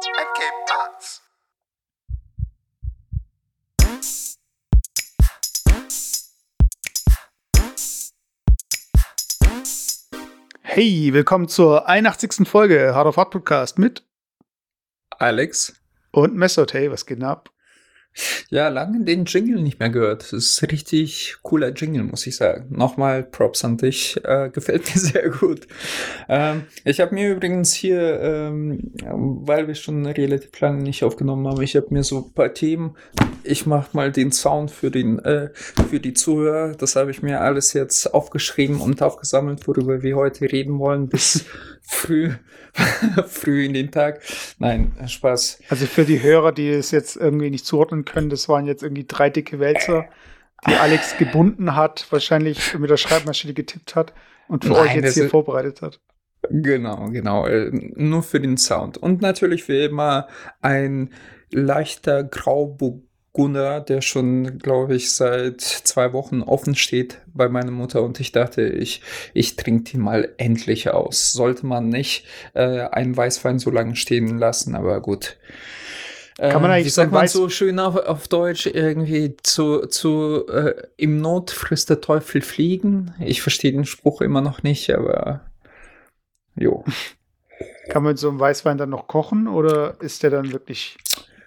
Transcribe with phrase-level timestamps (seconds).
[0.00, 1.20] MK Parts.
[10.62, 12.48] Hey, willkommen zur 81.
[12.48, 14.02] Folge Hard of Hard Podcast mit
[15.10, 15.74] Alex.
[16.12, 16.72] und Messot.
[16.72, 17.50] Hey, was geht denn ab?
[18.50, 20.22] Ja, lange den Jingle nicht mehr gehört.
[20.22, 22.66] Das ist richtig cooler Jingle, muss ich sagen.
[22.70, 24.20] Nochmal Props an dich.
[24.24, 25.68] Äh, gefällt mir sehr gut.
[26.28, 31.62] Ähm, ich habe mir übrigens hier, ähm, weil wir schon relativ lange nicht aufgenommen haben,
[31.62, 32.96] ich habe mir so ein paar Themen.
[33.44, 36.72] Ich mache mal den Sound für, den, äh, für die Zuhörer.
[36.72, 41.46] Das habe ich mir alles jetzt aufgeschrieben und aufgesammelt, worüber wir heute reden wollen, bis
[41.90, 42.30] früh,
[43.28, 44.20] früh in den Tag.
[44.58, 45.60] Nein, Spaß.
[45.68, 49.04] Also für die Hörer, die es jetzt irgendwie nicht zuordnen können, das waren jetzt irgendwie
[49.06, 50.06] drei dicke Wälzer,
[50.68, 54.12] die Alex gebunden hat, wahrscheinlich mit der Schreibmaschine getippt hat
[54.48, 56.00] und für Nein, euch jetzt hier ist- vorbereitet hat.
[56.48, 57.46] Genau, genau.
[57.46, 58.96] äh, Nur für den Sound.
[58.96, 60.26] Und natürlich wie immer
[60.62, 61.12] ein
[61.50, 62.24] leichter
[63.32, 68.02] Grauburgunder, der schon, glaube ich, seit zwei Wochen offen steht bei meiner Mutter.
[68.02, 69.02] Und ich dachte, ich,
[69.34, 71.32] ich trinke die mal endlich aus.
[71.32, 75.36] Sollte man nicht äh, einen Weißwein so lange stehen lassen, aber gut.
[76.38, 79.86] Kann man Äh, eigentlich wie sagt man Weiß- so schön auf, auf Deutsch irgendwie zu,
[79.86, 83.14] zu äh, im Not frisst der Teufel fliegen?
[83.20, 85.42] Ich verstehe den Spruch immer noch nicht, aber
[86.56, 86.84] jo.
[87.90, 90.96] Kann man so einen Weißwein dann noch kochen oder ist der dann wirklich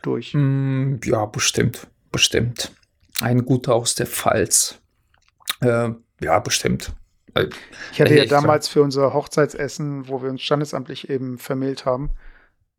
[0.05, 0.33] durch?
[0.33, 1.87] Mm, ja, bestimmt.
[2.11, 2.71] Bestimmt.
[3.21, 4.79] Ein guter aus der Pfalz.
[5.61, 5.89] Äh,
[6.21, 6.93] ja, bestimmt.
[7.33, 7.47] Äh,
[7.91, 12.11] Ich hatte ja echt, damals für unser Hochzeitsessen, wo wir uns standesamtlich eben vermählt haben,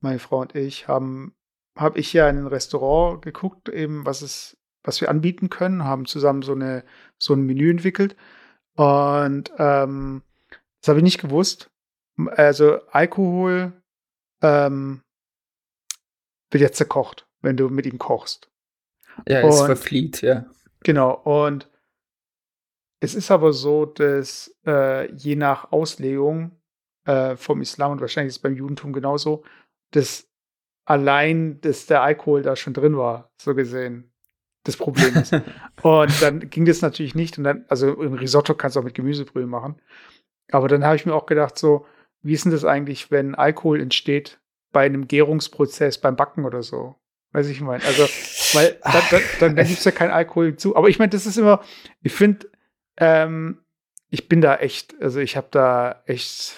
[0.00, 1.34] meine Frau und ich, haben,
[1.77, 6.06] habe ich ja in ein Restaurant geguckt, eben was es, was wir anbieten können, haben
[6.06, 6.84] zusammen so eine
[7.19, 8.17] so ein Menü entwickelt
[8.77, 10.22] und ähm,
[10.80, 11.70] das habe ich nicht gewusst.
[12.36, 13.72] Also Alkohol
[14.42, 15.00] ähm,
[16.55, 18.50] wird jetzt zerkocht, wenn du mit ihm kochst.
[19.28, 20.47] ja, es Und- verflieht, ja.
[20.83, 21.69] Genau, und
[23.01, 26.52] es ist aber so, dass äh, je nach Auslegung
[27.06, 29.45] äh, vom Islam und wahrscheinlich ist es beim Judentum genauso,
[29.92, 30.27] dass
[30.86, 34.12] allein, dass der Alkohol da schon drin war, so gesehen,
[34.64, 35.33] das Problem ist.
[35.83, 37.36] und dann ging das natürlich nicht.
[37.39, 39.80] Und dann, also im Risotto kannst du auch mit Gemüsebrühe machen.
[40.50, 41.86] Aber dann habe ich mir auch gedacht, so,
[42.23, 44.40] wie ist denn das eigentlich, wenn Alkohol entsteht
[44.74, 46.96] bei einem Gärungsprozess, beim Backen oder so?
[47.33, 47.83] Weiß ich meine.
[47.85, 48.05] Also,
[48.52, 50.77] weil dann, dann, dann, dann gibt es ja kein Alkohol zu.
[50.77, 51.62] Aber ich meine, das ist immer,
[52.02, 52.51] ich finde,
[52.98, 53.58] ähm,
[54.11, 56.55] ich bin da echt, also ich habe da echt,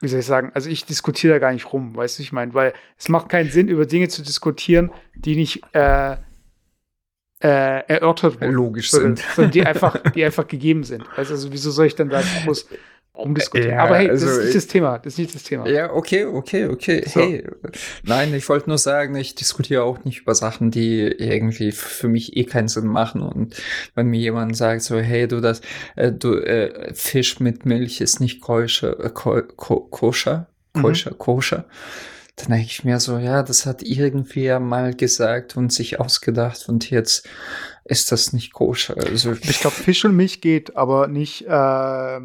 [0.00, 2.52] wie soll ich sagen, also ich diskutiere da gar nicht rum, weißt du, ich meine,
[2.52, 6.16] weil es macht keinen Sinn, über Dinge zu diskutieren, die nicht äh,
[7.40, 8.52] äh, erörtert wurden.
[8.52, 9.26] Logisch sondern, sind.
[9.34, 11.04] sondern die einfach, die einfach gegeben sind.
[11.04, 12.68] Du, also wieso soll ich dann da groß
[13.16, 13.74] rumdiskutieren?
[13.76, 14.98] Ja, Aber hey, also das ist nicht ich- das Thema.
[14.98, 15.68] Das ist nicht das Thema.
[15.68, 17.04] Ja, okay, okay, okay.
[17.06, 17.20] So.
[17.20, 17.46] Hey,
[18.02, 22.36] nein, ich wollte nur sagen, ich diskutiere auch nicht über Sachen, die irgendwie für mich
[22.36, 23.22] eh keinen Sinn machen.
[23.22, 23.54] Und
[23.94, 25.60] wenn mir jemand sagt so, hey, du das,
[25.96, 30.82] äh, du äh, Fisch mit Milch ist nicht koscher, äh, ko ko koscher, Mhm.
[30.82, 31.64] koscher, koscher,
[32.36, 36.90] dann denke ich mir so, ja, das hat irgendwer mal gesagt und sich ausgedacht und
[36.90, 37.28] jetzt
[37.84, 38.96] ist das nicht koscher.
[38.98, 42.20] Also Ich glaube, Fisch und Milch geht, aber nicht äh,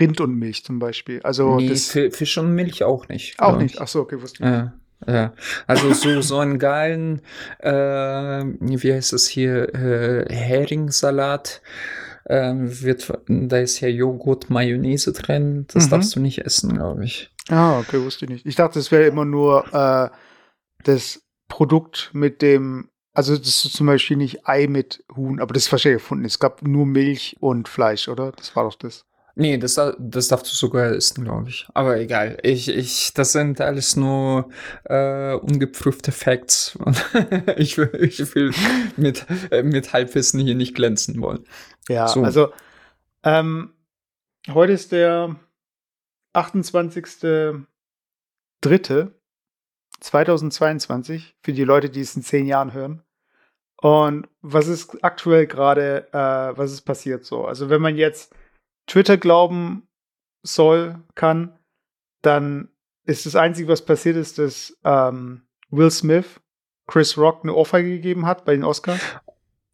[0.00, 1.20] Rind und Milch zum Beispiel.
[1.22, 3.38] Also nee, Fisch und Milch auch nicht.
[3.40, 3.74] auch nicht.
[3.74, 3.80] ich.
[3.80, 4.48] Ach so, okay, wusste ich.
[4.50, 4.72] nicht.
[5.06, 5.32] Ja, ja.
[5.66, 7.20] Also so, so einen geilen,
[7.58, 11.62] äh, wie heißt es hier, äh, Heringssalat.
[12.28, 15.66] Ähm, wird, da ist ja Joghurt, Mayonnaise drin.
[15.72, 15.90] Das Mhm.
[15.90, 17.34] darfst du nicht essen, glaube ich.
[17.48, 18.46] Ah, okay, wusste ich nicht.
[18.46, 20.08] Ich dachte, es wäre immer nur äh,
[20.84, 25.64] das Produkt mit dem, also das ist zum Beispiel nicht Ei mit Huhn, aber das
[25.64, 26.24] ist wahrscheinlich erfunden.
[26.24, 28.30] Es gab nur Milch und Fleisch, oder?
[28.32, 29.04] Das war doch das.
[29.34, 31.66] Nee, das, da- das darfst du sogar essen, glaube ich.
[31.74, 32.36] Aber egal.
[32.42, 34.50] Ich, ich, das sind alles nur
[34.84, 36.78] äh, ungeprüfte Facts.
[37.56, 38.52] Ich, will, ich will
[38.96, 41.44] mit, äh, mit Halbwissen hier nicht glänzen wollen.
[41.88, 42.22] Ja, So.
[42.22, 42.52] also
[43.24, 43.72] ähm,
[44.52, 45.36] heute ist der
[50.00, 53.02] 28.03.2022 für die Leute, die es in zehn Jahren hören.
[53.80, 57.46] Und was ist aktuell gerade, äh, was ist passiert so?
[57.46, 58.32] Also wenn man jetzt
[58.86, 59.88] Twitter glauben
[60.42, 61.58] soll, kann,
[62.22, 62.68] dann
[63.04, 66.40] ist das Einzige, was passiert ist, dass ähm, Will Smith
[66.86, 69.00] Chris Rock eine Ohrfeige gegeben hat bei den Oscars.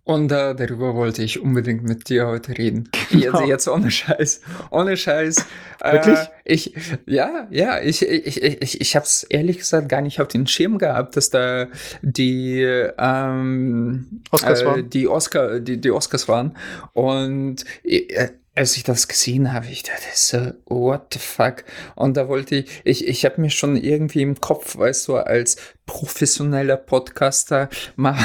[0.08, 2.88] Und äh, darüber wollte ich unbedingt mit dir heute reden.
[3.10, 3.40] Genau.
[3.40, 4.42] Jetzt, jetzt ohne Scheiß.
[4.70, 5.46] Ohne Scheiß.
[5.82, 6.18] Wirklich?
[6.18, 6.74] Äh, ich,
[7.06, 10.46] ja, ja, ich, ich, ich, ich, ich habe es ehrlich gesagt gar nicht auf den
[10.46, 11.68] Schirm gehabt, dass da
[12.02, 12.60] die,
[12.98, 14.90] ähm, Oscars äh, waren.
[14.90, 16.54] die Oscar, die, die Oscars waren.
[16.92, 18.28] Und äh,
[18.58, 21.62] als ich das gesehen habe, ich dachte so, what the fuck?
[21.94, 25.58] Und da wollte ich, ich, ich habe mir schon irgendwie im Kopf, weißt du, als
[25.88, 27.68] professioneller Podcaster.
[27.96, 28.16] Mal,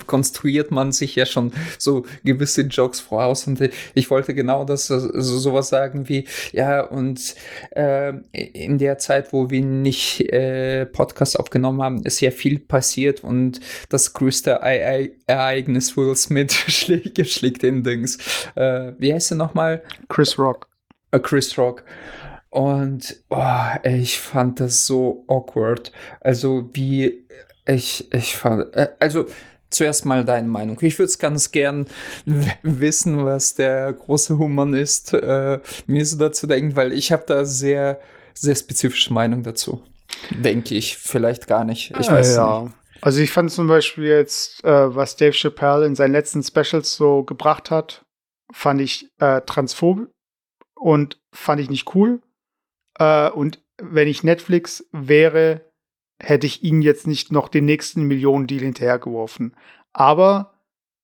[0.08, 3.46] konstruiert man sich ja schon so gewisse Jokes voraus.
[3.46, 3.60] Und
[3.94, 7.36] ich wollte genau das so, sowas sagen wie ja und
[7.70, 13.22] äh, in der Zeit wo wir nicht äh, Podcast aufgenommen haben ist ja viel passiert
[13.22, 13.60] und
[13.90, 18.18] das größte e Ereignis Will Smith schlägt, schlägt den Dings.
[18.54, 19.82] Äh, wie heißt er nochmal?
[20.08, 20.68] Chris Rock.
[21.10, 21.84] Äh, Chris Rock
[22.54, 25.90] und oh, ich fand das so awkward.
[26.20, 27.26] Also wie
[27.66, 29.26] ich, ich fand, äh, also
[29.70, 30.78] zuerst mal deine Meinung.
[30.80, 31.86] Ich würde es ganz gern
[32.62, 35.58] wissen, was der große Humanist äh,
[35.88, 38.00] mir so dazu denkt, weil ich habe da sehr,
[38.34, 39.82] sehr spezifische Meinung dazu.
[40.30, 41.92] Denke ich, vielleicht gar nicht.
[41.98, 42.62] Ich weiß ja.
[42.62, 42.74] nicht.
[43.00, 47.24] Also ich fand zum Beispiel jetzt, äh, was Dave Chappelle in seinen letzten Specials so
[47.24, 48.04] gebracht hat,
[48.52, 50.06] fand ich äh, transphob
[50.76, 52.20] und fand ich nicht cool.
[52.98, 55.72] Äh, und wenn ich Netflix wäre,
[56.20, 59.56] hätte ich ihn jetzt nicht noch den nächsten Millionen-Deal hinterhergeworfen.
[59.92, 60.54] Aber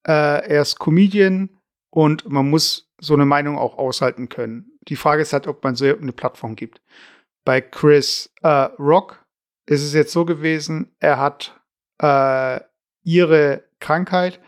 [0.07, 1.51] äh, er ist Comedian
[1.91, 4.79] und man muss so eine Meinung auch aushalten können.
[4.83, 6.81] Die Frage ist halt, ob man so eine Plattform gibt.
[7.45, 9.25] Bei Chris äh, Rock
[9.67, 11.61] ist es jetzt so gewesen, er hat
[12.03, 12.61] äh,
[13.03, 14.41] ihre Krankheit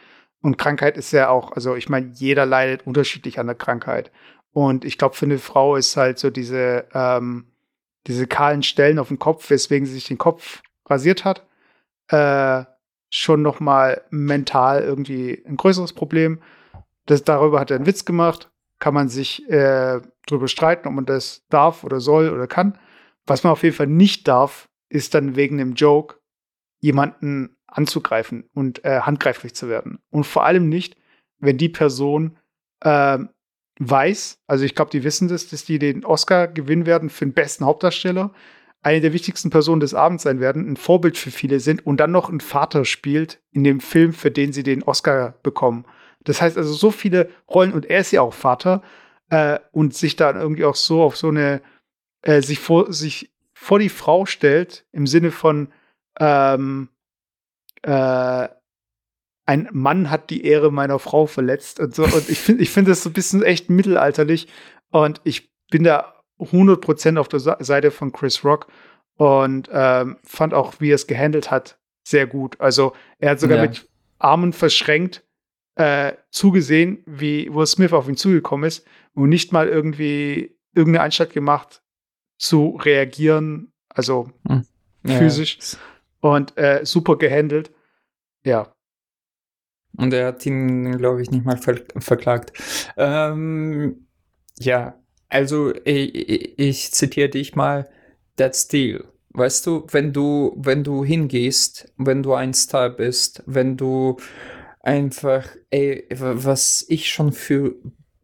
[0.42, 4.10] und Krankheit ist ja auch, also ich meine, jeder leidet unterschiedlich an der Krankheit.
[4.52, 7.46] Und ich glaube, für eine Frau ist halt so diese, ähm,
[8.06, 11.46] diese kahlen Stellen auf dem Kopf, weswegen sie sich den Kopf rasiert hat,
[12.08, 12.64] äh,
[13.10, 16.40] schon noch mal mental irgendwie ein größeres Problem.
[17.06, 18.50] Das, darüber hat er einen Witz gemacht.
[18.78, 22.78] Kann man sich äh, drüber streiten, ob man das darf oder soll oder kann.
[23.26, 26.16] Was man auf jeden Fall nicht darf, ist dann wegen dem Joke
[26.81, 30.00] jemanden anzugreifen und äh, handgreiflich zu werden.
[30.10, 30.96] Und vor allem nicht,
[31.38, 32.37] wenn die Person
[32.81, 33.19] äh,
[33.78, 37.34] weiß, also ich glaube, die wissen das, dass die den Oscar gewinnen werden für den
[37.34, 38.32] besten Hauptdarsteller,
[38.82, 42.10] eine der wichtigsten Personen des Abends sein werden, ein Vorbild für viele sind und dann
[42.10, 45.86] noch ein Vater spielt in dem Film, für den sie den Oscar bekommen.
[46.24, 48.82] Das heißt also so viele Rollen und er ist ja auch Vater
[49.30, 51.62] äh, und sich dann irgendwie auch so auf so eine
[52.22, 55.68] äh, sich vor sich vor die Frau stellt im Sinne von
[56.18, 56.88] ähm,
[57.82, 58.48] äh,
[59.46, 62.04] ein Mann hat die Ehre meiner Frau verletzt und so.
[62.04, 64.48] Und ich finde, ich finde das so ein bisschen echt mittelalterlich.
[64.90, 68.68] Und ich bin da 100% auf der Seite von Chris Rock
[69.16, 72.60] und ähm, fand auch, wie er es gehandelt hat, sehr gut.
[72.60, 73.62] Also er hat sogar ja.
[73.64, 75.24] mit Armen verschränkt
[75.76, 81.32] äh, zugesehen, wie Will Smith auf ihn zugekommen ist und nicht mal irgendwie irgendeine Anstalt
[81.32, 81.82] gemacht
[82.38, 84.66] zu reagieren, also hm.
[85.04, 85.78] physisch ja.
[86.20, 87.72] und äh, super gehandelt.
[88.44, 88.71] Ja,
[89.96, 92.52] und er hat ihn, glaube ich, nicht mal ver verklagt.
[92.96, 94.06] Ähm,
[94.58, 94.94] ja,
[95.28, 97.88] also ich, ich zitiere dich mal,
[98.36, 99.04] that's deal.
[99.30, 104.18] Weißt du, wenn du, wenn du hingehst, wenn du ein Star bist, wenn du
[104.80, 107.74] einfach, ey, was ich schon für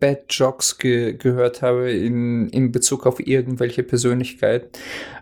[0.00, 4.78] Bad Jokes ge gehört habe in, in Bezug auf irgendwelche Persönlichkeit.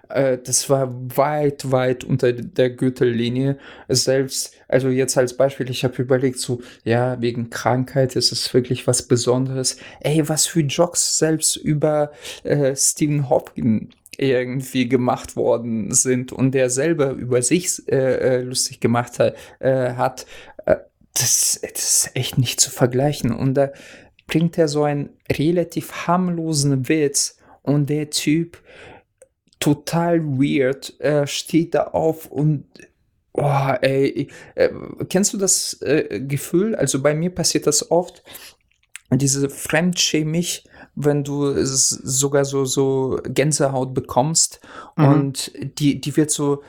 [0.09, 3.59] Äh, das war weit, weit unter der Gürtellinie.
[3.89, 8.87] Selbst, also jetzt als Beispiel, ich habe überlegt, so, ja, wegen Krankheit ist es wirklich
[8.87, 9.77] was Besonderes.
[10.01, 12.13] Ey, was für Jokes selbst über
[12.45, 18.81] äh, Stephen Hopkins irgendwie gemacht worden sind und der selber über sich äh, äh lustig
[18.81, 20.25] gemacht hat, äh, hat
[20.65, 20.77] äh,
[21.13, 23.31] das, das ist echt nicht zu vergleichen.
[23.33, 23.71] Und da
[24.27, 28.59] bringt er so einen relativ harmlosen Witz und der Typ
[29.61, 32.65] total weird äh, steht da auf und
[33.33, 34.71] oh, ey, äh,
[35.09, 36.75] kennst du das äh, Gefühl?
[36.75, 38.23] Also bei mir passiert das oft,
[39.11, 44.61] diese Fremdschämig, wenn du sogar so, so Gänsehaut bekommst
[44.97, 45.05] mhm.
[45.05, 46.63] und die, die wird so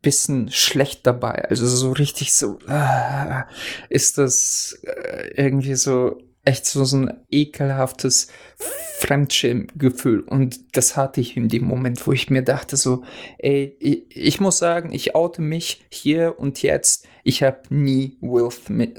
[0.00, 1.44] bisschen schlecht dabei.
[1.50, 3.42] Also so richtig so, äh,
[3.90, 8.28] ist das äh, irgendwie so echt so, so ein ekelhaftes
[8.98, 10.20] Fremdschirmgefühl.
[10.20, 13.04] Und das hatte ich in dem Moment, wo ich mir dachte, so,
[13.38, 17.06] ey, ich, muss sagen, ich oute mich hier und jetzt.
[17.24, 18.50] Ich habe nie Will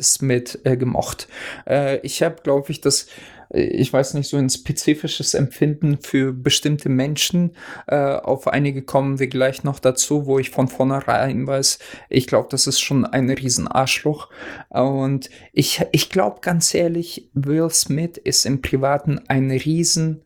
[0.02, 1.28] Smith äh, gemocht.
[1.68, 3.08] Äh, ich habe, glaube ich, das
[3.54, 7.56] ich weiß nicht, so ein spezifisches Empfinden für bestimmte Menschen.
[7.86, 11.78] Äh, auf einige kommen wir gleich noch dazu, wo ich von vornherein weiß,
[12.10, 14.30] ich glaube, das ist schon ein Riesenarschloch.
[14.70, 20.24] Und ich, ich glaube ganz ehrlich, Will Smith ist im Privaten ein riesen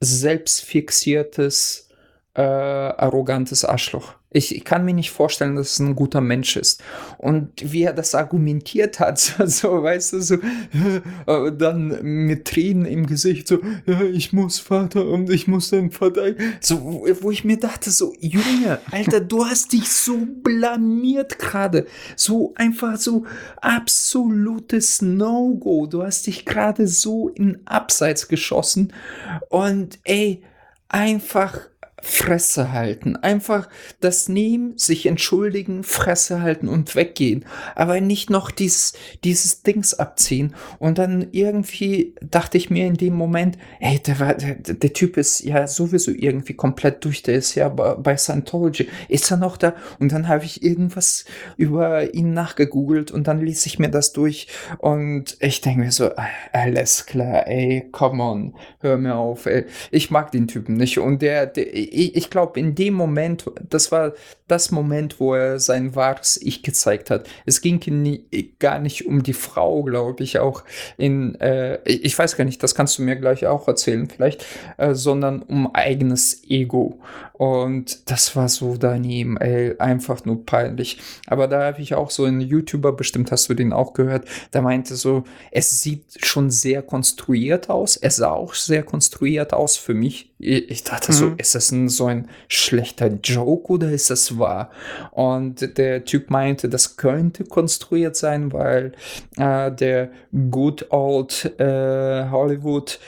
[0.00, 1.88] selbstfixiertes
[2.34, 4.14] äh, arrogantes Arschloch.
[4.36, 6.82] Ich, ich, kann mir nicht vorstellen, dass es ein guter Mensch ist.
[7.18, 10.34] Und wie er das argumentiert hat, so, so weißt du, so,
[11.26, 15.92] äh, dann mit Tränen im Gesicht, so, ja, ich muss Vater und ich muss deinen
[15.92, 16.34] Vater.
[16.60, 21.86] So, wo, wo ich mir dachte, so, Junge, Alter, du hast dich so blamiert gerade.
[22.16, 23.26] So einfach so
[23.60, 25.86] absolutes No-Go.
[25.86, 28.92] Du hast dich gerade so in Abseits geschossen.
[29.50, 30.42] Und ey,
[30.88, 31.68] einfach
[32.04, 33.16] Fresse halten.
[33.16, 33.68] Einfach
[34.00, 37.44] das nehmen, sich entschuldigen, Fresse halten und weggehen.
[37.74, 38.92] Aber nicht noch dieses,
[39.24, 40.54] dieses Dings abziehen.
[40.78, 45.16] Und dann irgendwie dachte ich mir in dem Moment, ey, der, war, der, der Typ
[45.16, 47.22] ist ja sowieso irgendwie komplett durch.
[47.22, 48.88] Der ist ja bei Scientology.
[49.08, 49.74] Ist er noch da?
[49.98, 51.24] Und dann habe ich irgendwas
[51.56, 54.48] über ihn nachgegoogelt und dann ließ ich mir das durch.
[54.78, 56.10] Und ich denke mir so,
[56.52, 59.64] alles klar, ey, come on, hör mir auf, ey.
[59.90, 60.98] Ich mag den Typen nicht.
[60.98, 64.12] Und der, der ich, ich glaube, in dem Moment, das war
[64.48, 67.26] das Moment, wo er sein wahres Ich gezeigt hat.
[67.46, 68.26] Es ging nie,
[68.58, 70.64] gar nicht um die Frau, glaube ich, auch
[70.98, 74.44] in, äh, ich weiß gar nicht, das kannst du mir gleich auch erzählen, vielleicht,
[74.76, 76.98] äh, sondern um eigenes Ego.
[77.44, 80.98] Und das war so daneben, ey, einfach nur peinlich.
[81.26, 84.62] Aber da habe ich auch so einen YouTuber, bestimmt hast du den auch gehört, der
[84.62, 87.98] meinte so, es sieht schon sehr konstruiert aus.
[87.98, 90.32] Es sah auch sehr konstruiert aus für mich.
[90.38, 91.16] Ich dachte mhm.
[91.16, 94.70] so, ist das ein, so ein schlechter Joke oder ist das wahr?
[95.10, 98.92] Und der Typ meinte, das könnte konstruiert sein, weil
[99.36, 100.10] äh, der
[100.50, 102.98] Good Old äh, Hollywood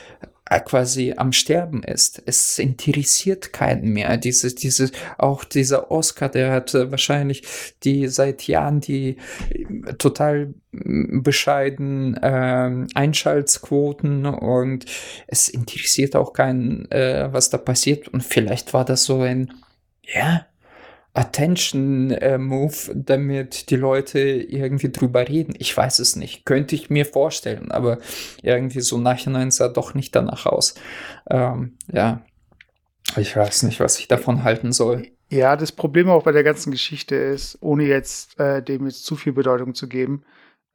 [0.64, 2.22] quasi am Sterben ist.
[2.24, 4.16] Es interessiert keinen mehr.
[4.16, 7.42] Diese, diese, auch dieser Oscar, der hat wahrscheinlich
[7.82, 9.16] die seit Jahren die
[9.50, 14.84] äh, total bescheiden äh, Einschaltquoten und
[15.26, 18.08] es interessiert auch keinen, äh, was da passiert.
[18.08, 19.52] Und vielleicht war das so ein,
[20.02, 20.46] ja,
[21.16, 25.54] Attention-Move, äh, damit die Leute irgendwie drüber reden.
[25.58, 26.44] Ich weiß es nicht.
[26.44, 27.98] Könnte ich mir vorstellen, aber
[28.42, 30.74] irgendwie so nachhinein sah doch nicht danach aus.
[31.30, 32.22] Ähm, ja,
[33.16, 35.08] ich weiß nicht, was ich davon halten soll.
[35.30, 39.16] Ja, das Problem auch bei der ganzen Geschichte ist, ohne jetzt äh, dem jetzt zu
[39.16, 40.22] viel Bedeutung zu geben,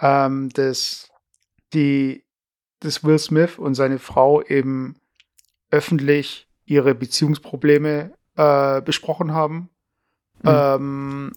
[0.02, 1.12] ähm, dass
[1.74, 2.26] die,
[2.80, 4.96] dass Will Smith und seine Frau eben
[5.70, 9.70] öffentlich ihre Beziehungsprobleme äh, besprochen haben
[10.44, 10.50] Mhm.
[10.50, 11.32] Ähm,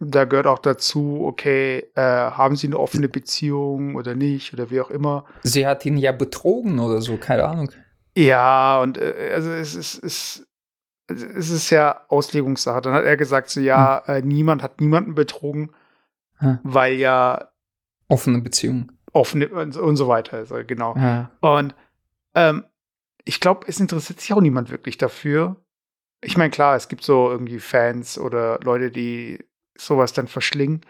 [0.00, 4.80] da gehört auch dazu, okay, äh, haben sie eine offene Beziehung oder nicht oder wie
[4.80, 5.24] auch immer.
[5.42, 7.70] Sie hat ihn ja betrogen oder so, keine Ahnung.
[8.16, 10.46] Ja, und äh, also es ist, es,
[11.06, 12.80] es ist ja Auslegungssache.
[12.80, 14.14] Dann hat er gesagt, so ja, hm.
[14.14, 15.70] äh, niemand hat niemanden betrogen,
[16.38, 16.58] hm.
[16.62, 17.48] weil ja
[18.08, 18.92] offene Beziehung.
[19.12, 20.96] Offene und, und so weiter, also, genau.
[20.96, 21.30] Ja.
[21.40, 21.74] Und
[22.34, 22.64] ähm,
[23.24, 25.56] ich glaube, es interessiert sich auch niemand wirklich dafür,
[26.24, 29.38] ich meine, klar, es gibt so irgendwie Fans oder Leute, die
[29.76, 30.80] sowas dann verschlingen.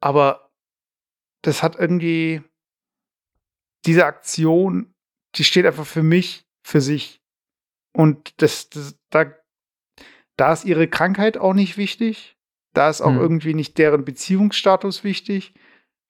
[0.00, 0.50] Aber
[1.42, 2.42] das hat irgendwie
[3.84, 4.94] diese Aktion,
[5.36, 7.20] die steht einfach für mich, für sich.
[7.92, 9.32] Und das, das da,
[10.36, 12.36] da ist ihre Krankheit auch nicht wichtig.
[12.72, 13.20] Da ist auch hm.
[13.20, 15.54] irgendwie nicht deren Beziehungsstatus wichtig.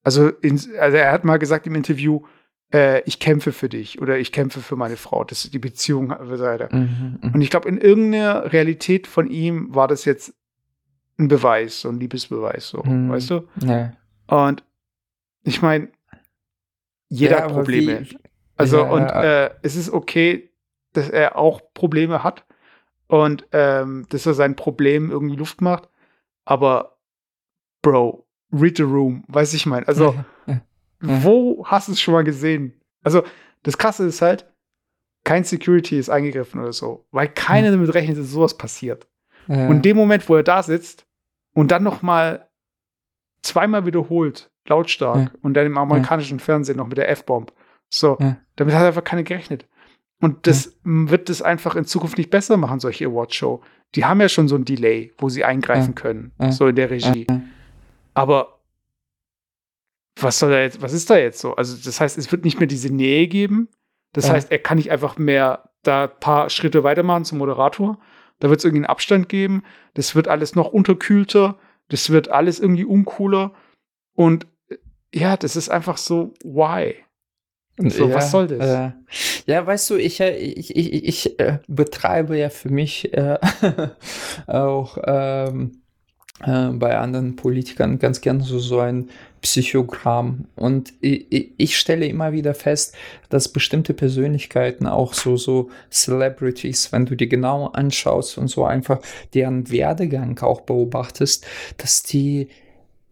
[0.03, 2.27] Also, in, also er hat mal gesagt im Interview,
[2.75, 5.23] äh, ich kämpfe für dich oder ich kämpfe für meine Frau.
[5.25, 6.09] Das ist die Beziehung.
[6.09, 10.35] Mhm, mhm, und ich glaube, in irgendeiner Realität von ihm war das jetzt
[11.19, 13.09] ein Beweis, so ein Liebesbeweis, so, mhm.
[13.09, 13.49] weißt du?
[13.61, 13.93] Ja.
[14.27, 14.65] Und
[15.45, 15.89] ich meine,
[17.09, 18.11] jeder ja, hat Probleme.
[18.11, 18.19] Wie,
[18.57, 20.51] also, ja, und äh, es ist okay,
[20.93, 22.45] dass er auch Probleme hat
[23.07, 25.89] und ähm, dass er sein Problem irgendwie Luft macht.
[26.45, 26.97] Aber,
[27.83, 29.87] Bro, read the room, weiß ich mein.
[29.87, 30.15] Also,
[31.07, 32.81] Wo hast du es schon mal gesehen?
[33.03, 33.23] Also,
[33.63, 34.47] das Krasse ist halt,
[35.25, 39.07] kein Security ist eingegriffen oder so, weil keiner damit rechnet, dass sowas passiert.
[39.49, 39.69] Ja.
[39.69, 41.07] Und in dem Moment, wo er da sitzt
[41.55, 42.49] und dann noch mal
[43.43, 45.39] zweimal wiederholt, lautstark, ja.
[45.43, 46.45] und dann im amerikanischen ja.
[46.45, 47.53] Fernsehen noch mit der F-Bomb,
[47.93, 48.19] so,
[48.57, 49.67] damit hat einfach keiner gerechnet.
[50.21, 53.63] Und das wird das einfach in Zukunft nicht besser machen, solche Awardshow.
[53.95, 57.27] Die haben ja schon so ein Delay, wo sie eingreifen können, so in der Regie.
[58.15, 58.54] Aber
[60.17, 61.57] was soll da jetzt, was ist da jetzt so?
[61.57, 63.69] Also, das heißt, es wird nicht mehr diese Nähe geben.
[64.13, 64.35] Das ja.
[64.35, 67.99] heißt, er kann nicht einfach mehr da ein paar Schritte weitermachen zum Moderator.
[68.39, 69.65] Da wird es irgendwie einen Abstand geben.
[69.95, 71.59] Das wird alles noch unterkühlter.
[71.89, 73.53] Das wird alles irgendwie uncooler.
[74.15, 74.77] Und äh,
[75.13, 76.95] ja, das ist einfach so, why?
[77.77, 78.69] So, ja, was soll das?
[78.69, 78.93] Äh,
[79.47, 83.39] ja, weißt du, ich, äh, ich, ich, ich äh, betreibe ja für mich äh,
[84.47, 85.83] auch ähm,
[86.43, 89.09] äh, bei anderen Politikern ganz gerne so, so ein
[89.41, 90.47] Psychogramm.
[90.57, 92.97] Und ich, ich, stelle immer wieder fest,
[93.29, 99.01] dass bestimmte Persönlichkeiten, auch so, so Celebrities, wenn du die genau anschaust und so einfach
[99.35, 102.49] deren Werdegang auch beobachtest, dass die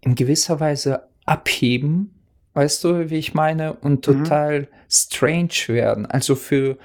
[0.00, 2.14] in gewisser Weise abheben,
[2.54, 4.18] weißt du, wie ich meine, und mhm.
[4.18, 4.66] total mhm.
[4.88, 6.06] strange werden.
[6.06, 6.76] Also für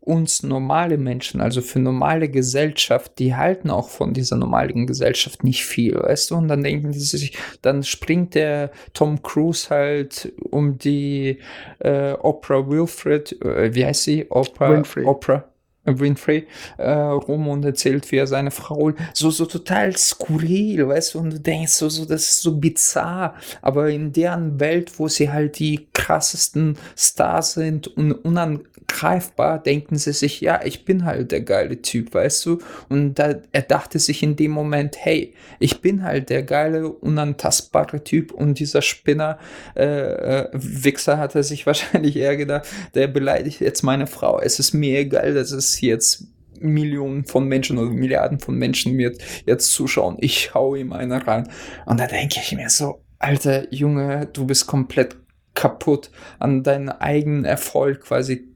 [0.00, 5.64] uns normale Menschen, also für normale Gesellschaft, die halten auch von dieser normalen Gesellschaft nicht
[5.64, 6.36] viel, weißt du?
[6.36, 11.38] Und dann denken sie sich, dann springt der Tom Cruise halt um die
[11.80, 14.26] äh, Oprah Wilfred, äh, wie heißt sie?
[14.30, 15.04] Oprah, Winfrey.
[15.04, 15.44] Oprah.
[15.84, 21.20] Winfrey äh, rum und erzählt, wie er seine Frau so so total skurril, weißt du,
[21.20, 25.30] und du denkst so so das ist so bizarr, aber in deren Welt, wo sie
[25.30, 31.32] halt die krassesten Stars sind und unan greifbar, denken sie sich, ja, ich bin halt
[31.32, 32.58] der geile Typ, weißt du?
[32.88, 38.04] Und da, er dachte sich in dem Moment, hey, ich bin halt der geile, unantastbare
[38.04, 39.38] Typ und dieser Spinner,
[39.76, 44.40] äh, äh, Wichser hat er sich wahrscheinlich eher gedacht, der beleidigt jetzt meine Frau.
[44.40, 46.26] Es ist mir egal, dass es jetzt
[46.58, 49.12] Millionen von Menschen oder Milliarden von Menschen mir
[49.46, 50.16] jetzt zuschauen.
[50.20, 51.48] Ich hau ihm eine rein.
[51.86, 55.16] Und da denke ich mir so, alter Junge, du bist komplett
[55.54, 58.49] kaputt an deinen eigenen Erfolg quasi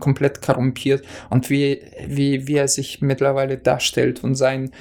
[0.00, 4.72] komplett korrumpiert und wie, wie, wie er sich mittlerweile darstellt und seinen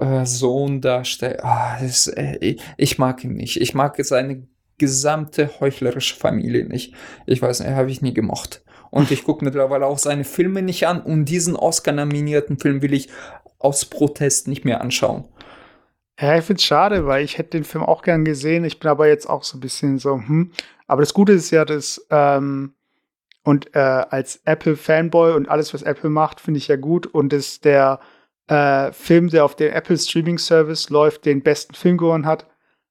[0.00, 3.60] äh, Sohn darstellt, oh, das, äh, ich mag ihn nicht.
[3.60, 4.46] Ich mag seine
[4.78, 6.94] gesamte heuchlerische Familie nicht.
[7.26, 8.62] Ich weiß nicht, habe ich nie gemocht.
[8.90, 13.08] Und ich gucke mittlerweile auch seine Filme nicht an und diesen Oscar-nominierten Film will ich
[13.58, 15.24] aus Protest nicht mehr anschauen.
[16.20, 18.64] Ja, ich finde es schade, weil ich hätte den Film auch gern gesehen.
[18.64, 20.52] Ich bin aber jetzt auch so ein bisschen so, hm.
[20.86, 22.74] Aber das Gute ist ja, dass ähm,
[23.44, 27.06] und äh, als Apple-Fanboy und alles, was Apple macht, finde ich ja gut.
[27.06, 28.00] Und ist der
[28.48, 32.46] äh, Film, der auf dem Apple Streaming Service läuft, den besten Film gewonnen hat,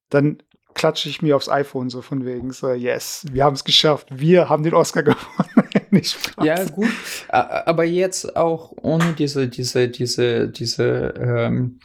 [0.09, 0.37] dann
[0.75, 4.49] klatsche ich mir aufs iPhone so von wegen so, yes, wir haben es geschafft, wir
[4.49, 5.69] haben den Oscar gewonnen.
[5.91, 6.89] Nicht ja, gut,
[7.29, 11.79] aber jetzt auch ohne diese, diese, diese, diese ähm,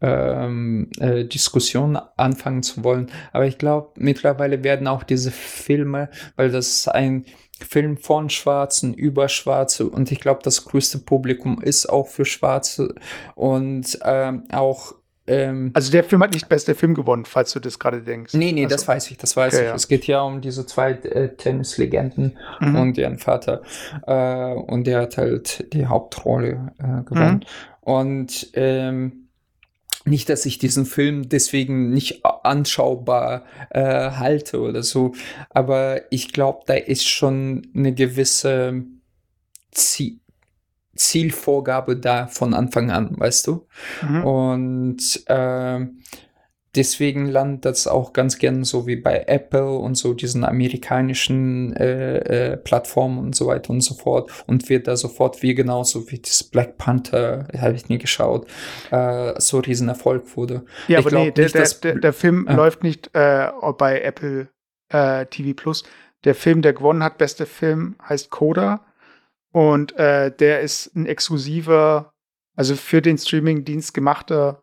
[0.00, 3.10] ähm, äh, Diskussion anfangen zu wollen.
[3.32, 7.24] Aber ich glaube, mittlerweile werden auch diese Filme, weil das ein
[7.64, 12.94] Film von Schwarzen über Schwarze und ich glaube, das größte Publikum ist auch für Schwarze
[13.34, 14.94] und ähm, auch
[15.28, 18.32] ähm, also der Film hat nicht bester Film gewonnen, falls du das gerade denkst.
[18.34, 19.68] Nee, nee, also, das weiß ich, das weiß okay, ich.
[19.68, 19.74] Ja.
[19.74, 22.76] Es geht ja um diese zwei äh, Tennislegenden mhm.
[22.76, 23.62] und deren Vater.
[24.06, 27.44] Äh, und der hat halt die Hauptrolle äh, gewonnen.
[27.44, 27.92] Mhm.
[27.92, 29.27] Und ähm,
[30.08, 35.14] nicht, dass ich diesen Film deswegen nicht anschaubar äh, halte oder so,
[35.50, 38.84] aber ich glaube, da ist schon eine gewisse
[39.70, 40.20] Ziel
[40.98, 43.66] Zielvorgabe da von Anfang an, weißt du?
[44.02, 44.24] Mhm.
[44.24, 45.86] Und äh,
[46.78, 52.52] deswegen landet das auch ganz gern so wie bei Apple und so diesen amerikanischen äh,
[52.52, 56.20] äh, Plattformen und so weiter und so fort und wird da sofort wie genauso wie
[56.20, 58.46] das Black Panther, habe ich nie geschaut,
[58.92, 60.64] äh, so riesen Erfolg wurde.
[60.86, 64.00] Ja, ich aber nee, der, nicht, der, der, der, Film äh, läuft nicht äh, bei
[64.00, 64.48] Apple
[64.90, 65.82] äh, TV Plus.
[66.24, 68.86] Der Film, der gewonnen hat, beste Film, heißt Coda
[69.52, 72.12] und äh, der ist ein exklusiver,
[72.54, 74.62] also für den Streaming-Dienst gemachter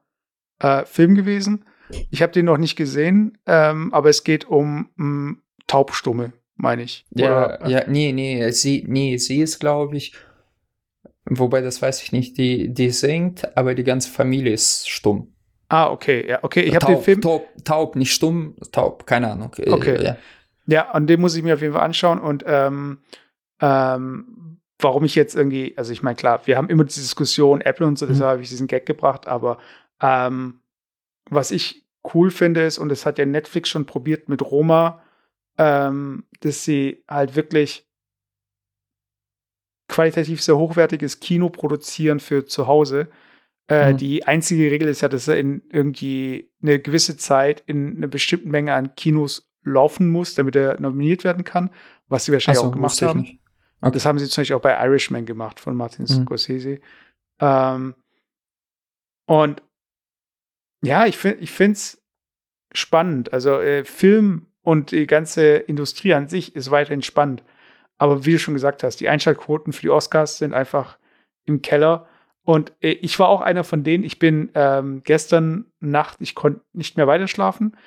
[0.86, 1.66] Film gewesen
[2.10, 7.06] ich habe den noch nicht gesehen, ähm, aber es geht um, um Taubstumme, meine ich.
[7.12, 10.14] Ja, Oder, äh, ja, nee, nee, sie, nee, sie ist, glaube ich,
[11.26, 15.34] wobei das weiß ich nicht, die, die singt, aber die ganze Familie ist stumm.
[15.68, 16.62] Ah, okay, ja, okay.
[16.62, 17.22] Ich habe den Film.
[17.22, 19.52] Taub, taub, nicht stumm, taub, keine Ahnung.
[19.58, 20.04] Äh, okay.
[20.04, 20.18] Ja.
[20.68, 23.00] ja, und den muss ich mir auf jeden Fall anschauen und ähm,
[23.62, 27.88] ähm, warum ich jetzt irgendwie, also ich meine, klar, wir haben immer diese Diskussion, Apple
[27.88, 28.10] und so, mhm.
[28.10, 29.58] deshalb habe ich diesen Gag gebracht, aber
[30.02, 30.60] ähm,
[31.30, 35.02] was ich cool finde, ist, und das hat ja Netflix schon probiert mit Roma,
[35.58, 37.88] ähm, dass sie halt wirklich
[39.88, 43.10] qualitativ sehr hochwertiges Kino produzieren für zu Hause.
[43.68, 43.98] Äh, mhm.
[43.98, 48.50] Die einzige Regel ist ja, dass er in irgendwie eine gewisse Zeit in einer bestimmten
[48.50, 51.72] Menge an Kinos laufen muss, damit er nominiert werden kann,
[52.08, 53.40] was sie wahrscheinlich so, auch gemacht haben.
[53.82, 53.92] Okay.
[53.94, 56.24] Das haben sie zum Beispiel auch bei Irishman gemacht von Martin mhm.
[56.24, 56.80] Scorsese.
[57.40, 57.96] Ähm,
[59.28, 59.62] und
[60.86, 62.02] ja, ich finde es
[62.74, 63.34] spannend.
[63.34, 67.44] Also äh, Film und die ganze Industrie an sich ist weiterhin spannend.
[67.98, 70.98] Aber wie du schon gesagt hast, die Einschaltquoten für die Oscars sind einfach
[71.46, 72.08] im Keller.
[72.44, 74.04] Und äh, ich war auch einer von denen.
[74.04, 77.78] Ich bin ähm, gestern Nacht, ich konnte nicht mehr weiterschlafen.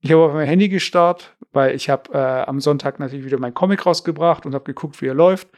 [0.00, 3.54] Ich habe auf mein Handy gestarrt, weil ich habe äh, am Sonntag natürlich wieder meinen
[3.54, 5.48] Comic rausgebracht und habe geguckt, wie er läuft.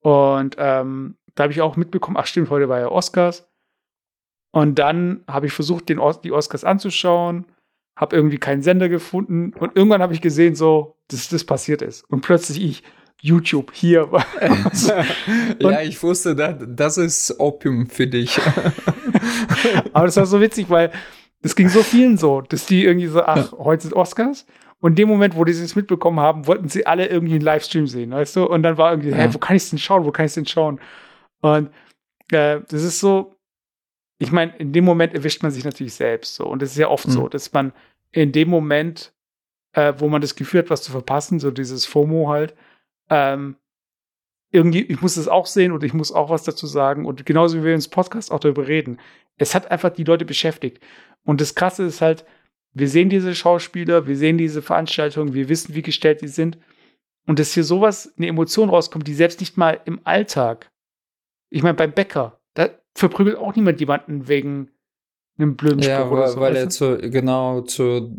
[0.00, 3.48] Und ähm, da habe ich auch mitbekommen, ach stimmt, heute war ja Oscars.
[4.54, 7.44] Und dann habe ich versucht, den Os die Oscars anzuschauen,
[7.96, 12.08] habe irgendwie keinen Sender gefunden und irgendwann habe ich gesehen, so, dass das passiert ist.
[12.08, 12.82] Und plötzlich ich,
[13.20, 14.08] YouTube hier.
[15.58, 18.38] ja, ich wusste, das ist Opium für dich.
[19.92, 20.92] Aber das war so witzig, weil
[21.42, 24.46] das ging so vielen so, dass die irgendwie so, ach, heute sind Oscars.
[24.78, 27.88] Und in dem Moment, wo die es mitbekommen haben, wollten sie alle irgendwie einen Livestream
[27.88, 28.44] sehen, weißt du?
[28.44, 29.16] Und dann war irgendwie, ja.
[29.16, 30.04] hä, wo kann ich es denn schauen?
[30.04, 30.78] Wo kann ich es denn schauen?
[31.40, 31.70] Und
[32.30, 33.33] äh, das ist so,
[34.18, 36.46] ich meine, in dem Moment erwischt man sich natürlich selbst so.
[36.46, 37.12] Und das ist ja oft mhm.
[37.12, 37.72] so, dass man
[38.12, 39.12] in dem Moment,
[39.72, 42.54] äh, wo man das Gefühl hat, was zu verpassen, so dieses FOMO halt,
[43.10, 43.56] ähm,
[44.52, 47.06] irgendwie, ich muss es auch sehen und ich muss auch was dazu sagen.
[47.06, 49.00] Und genauso wie wir ins Podcast auch darüber reden.
[49.36, 50.80] Es hat einfach die Leute beschäftigt.
[51.24, 52.24] Und das Krasse ist halt,
[52.72, 56.58] wir sehen diese Schauspieler, wir sehen diese Veranstaltungen, wir wissen, wie gestellt die sind.
[57.26, 60.70] Und dass hier sowas, eine Emotion rauskommt, die selbst nicht mal im Alltag,
[61.50, 64.70] ich meine, beim Bäcker, da verprügelt auch niemand jemanden wegen
[65.36, 66.40] einem blöden Spruch ja, oder so.
[66.40, 68.16] weil er zu, genau, zu,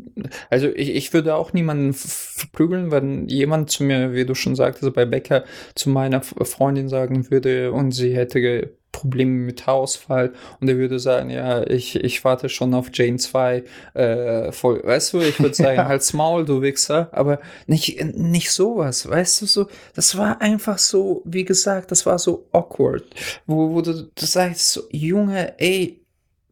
[0.49, 4.93] also ich, ich würde auch niemanden verprügeln, wenn jemand zu mir, wie du schon sagtest,
[4.93, 5.45] bei Bäcker
[5.75, 10.31] zu meiner Freundin sagen würde und sie hätte Probleme mit Haarausfall
[10.61, 14.81] und er würde sagen, ja, ich, ich warte schon auf Jane 2 äh, voll.
[14.83, 15.87] Weißt du, ich würde sagen, ja.
[15.87, 21.21] halt's Maul, du Wichser, aber nicht, nicht sowas, weißt du, so, das war einfach so,
[21.25, 23.03] wie gesagt, das war so awkward,
[23.45, 26.01] wo, wo du, du sagst so, Junge, ey,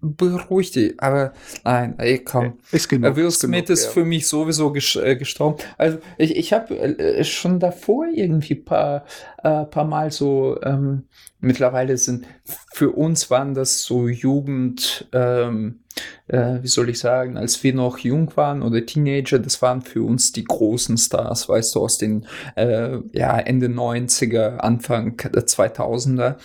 [0.01, 0.93] beruhig dich.
[0.97, 1.31] Aber
[1.63, 2.59] nein, ey, komm.
[2.71, 5.63] Ist genug, Will Smith ist, ist für mich sowieso äh, gestorben.
[5.77, 9.05] Also ich, ich habe äh, schon davor irgendwie paar,
[9.43, 11.03] äh, paar Mal so, ähm,
[11.43, 12.25] mittlerweile sind,
[12.73, 15.81] für uns waren das so Jugend, ähm,
[16.27, 20.03] äh, wie soll ich sagen, als wir noch jung waren oder Teenager, das waren für
[20.03, 22.25] uns die großen Stars, weißt du, aus den
[22.55, 26.37] äh, ja, Ende 90er, Anfang der 2000er.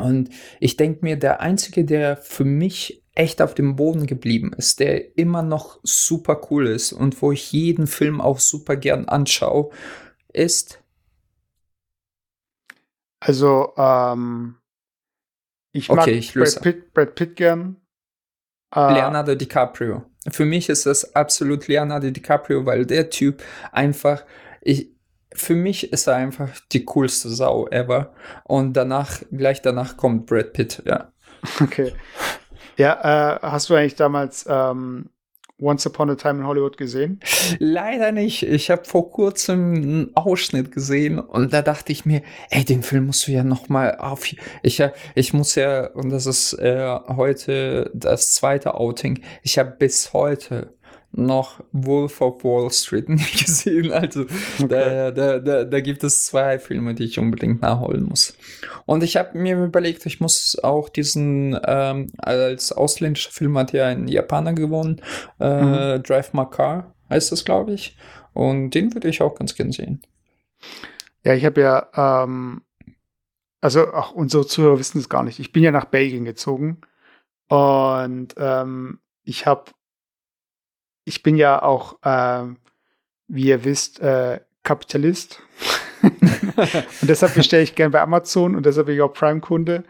[0.00, 4.80] Und ich denke mir, der Einzige, der für mich echt auf dem Boden geblieben ist,
[4.80, 9.70] der immer noch super cool ist und wo ich jeden Film auch super gern anschaue,
[10.32, 10.81] ist.
[13.24, 14.56] Also, ähm,
[15.70, 17.76] ich mag okay, ich Brad, Pitt, Brad Pitt gern.
[18.74, 20.04] Äh, Leonardo DiCaprio.
[20.28, 24.24] Für mich ist das absolut Leonardo DiCaprio, weil der Typ einfach,
[24.60, 24.90] ich,
[25.32, 28.12] für mich ist er einfach die coolste Sau ever.
[28.44, 31.12] Und danach, gleich danach kommt Brad Pitt, ja.
[31.60, 31.92] Okay.
[32.76, 35.10] Ja, äh, hast du eigentlich damals ähm,
[35.62, 37.20] Once Upon a Time in Hollywood gesehen?
[37.58, 38.42] Leider nicht.
[38.42, 43.06] Ich habe vor kurzem einen Ausschnitt gesehen und da dachte ich mir, ey, den Film
[43.06, 44.26] musst du ja noch mal auf.
[44.62, 44.82] Ich,
[45.14, 50.74] ich muss ja, und das ist äh, heute das zweite Outing, ich habe bis heute
[51.12, 53.92] noch Wolf of Wall Street nicht gesehen.
[53.92, 54.66] Also okay.
[54.68, 58.36] da, da, da, da gibt es zwei Filme, die ich unbedingt nachholen muss.
[58.86, 63.86] Und ich habe mir überlegt, ich muss auch diesen, ähm, als ausländischer Film hat ja
[63.86, 65.00] ein Japaner gewonnen,
[65.38, 66.02] äh, mhm.
[66.02, 67.96] Drive My Car heißt das, glaube ich.
[68.32, 70.02] Und den würde ich auch ganz gern sehen.
[71.24, 72.62] Ja, ich habe ja, ähm,
[73.60, 75.38] also auch unsere Zuhörer wissen es gar nicht.
[75.38, 76.80] Ich bin ja nach Belgien gezogen
[77.48, 79.70] und ähm, ich habe
[81.04, 82.54] ich bin ja auch, äh,
[83.28, 85.42] wie ihr wisst, äh, Kapitalist.
[86.02, 89.84] und deshalb bestelle ich gern bei Amazon und deshalb bin ich auch Prime-Kunde.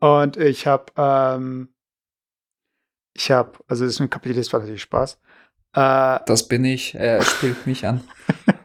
[0.00, 1.68] Und ich habe, ähm,
[3.14, 5.18] ich habe, also das ist ein Kapitalist, war natürlich Spaß.
[5.74, 8.02] Äh, das bin ich, er spielt mich an.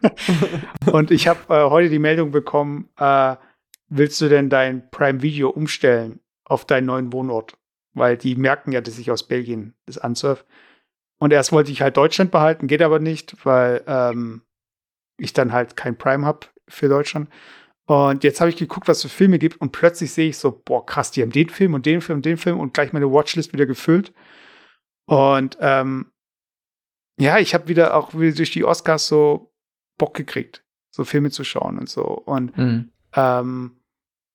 [0.91, 3.35] und ich habe äh, heute die Meldung bekommen, äh,
[3.89, 7.57] willst du denn dein Prime Video umstellen auf deinen neuen Wohnort?
[7.93, 10.45] Weil die merken ja, dass ich aus Belgien das ansurf.
[11.23, 14.41] Und erst wollte ich halt Deutschland behalten, geht aber nicht, weil ähm,
[15.17, 17.29] ich dann halt kein Prime habe für Deutschland.
[17.85, 20.51] Und jetzt habe ich geguckt, was es für Filme gibt und plötzlich sehe ich so,
[20.51, 23.09] boah, krass, die haben den Film und den Film und den Film und gleich meine
[23.09, 24.13] Watchlist wieder gefüllt.
[25.05, 26.11] Und ähm,
[27.17, 29.55] ja, ich habe wieder auch wieder durch die Oscars so
[29.97, 32.03] Bock gekriegt, so Filme zu schauen und so.
[32.03, 32.91] Und mhm.
[33.15, 33.79] ähm,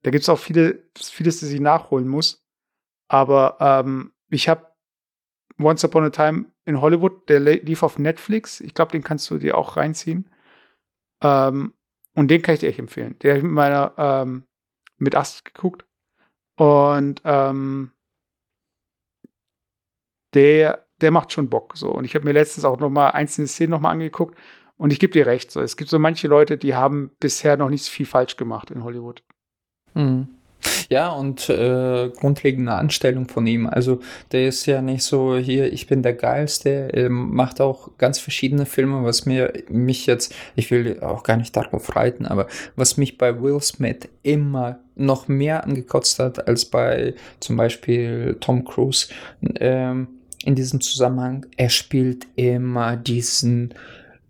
[0.04, 2.46] da gibt es auch viele, vieles, das ich nachholen muss.
[3.08, 4.67] Aber ähm, ich habe
[5.58, 8.60] Once Upon a Time in Hollywood, der lief auf Netflix.
[8.60, 10.30] Ich glaube, den kannst du dir auch reinziehen.
[11.22, 11.74] Ähm,
[12.14, 13.16] und den kann ich dir echt empfehlen.
[13.20, 14.44] Der habe ich mit meiner, ähm,
[14.96, 15.84] mit Ast geguckt.
[16.56, 17.92] Und ähm,
[20.34, 21.76] der, der macht schon Bock.
[21.76, 21.90] So.
[21.90, 24.38] Und ich habe mir letztens auch noch mal einzelne Szenen noch mal angeguckt.
[24.76, 25.50] Und ich gebe dir recht.
[25.50, 25.60] So.
[25.60, 29.22] Es gibt so manche Leute, die haben bisher noch nicht viel falsch gemacht in Hollywood.
[29.94, 30.37] Mhm.
[30.88, 33.66] Ja, und äh, grundlegende Anstellung von ihm.
[33.66, 34.00] Also
[34.32, 36.90] der ist ja nicht so hier, ich bin der Geilste.
[36.92, 41.56] Er macht auch ganz verschiedene Filme, was mir mich jetzt, ich will auch gar nicht
[41.56, 47.14] darauf reiten, aber was mich bei Will Smith immer noch mehr angekotzt hat als bei
[47.40, 49.08] zum Beispiel Tom Cruise.
[49.60, 50.08] Ähm,
[50.44, 53.74] in diesem Zusammenhang, er spielt immer diesen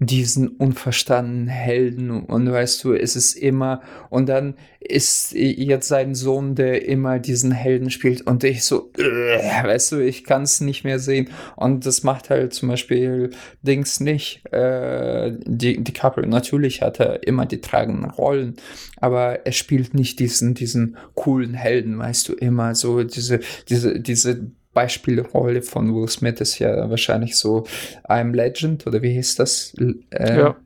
[0.00, 6.54] diesen unverstandenen Helden und weißt du, es ist immer und dann ist jetzt sein Sohn,
[6.54, 10.84] der immer diesen Helden spielt und ich so, äh, weißt du, ich kann es nicht
[10.84, 13.30] mehr sehen und das macht halt zum Beispiel
[13.62, 14.46] Dings nicht.
[14.52, 18.54] Äh, die DiCaprio natürlich hat er immer die tragenden Rollen,
[18.98, 24.52] aber er spielt nicht diesen diesen coolen Helden, weißt du, immer so diese diese diese
[24.78, 27.64] Beispielrolle von Will Smith ist ja wahrscheinlich so
[28.08, 29.74] I'm Legend oder wie hieß das?
[30.10, 30.56] Äh, ja.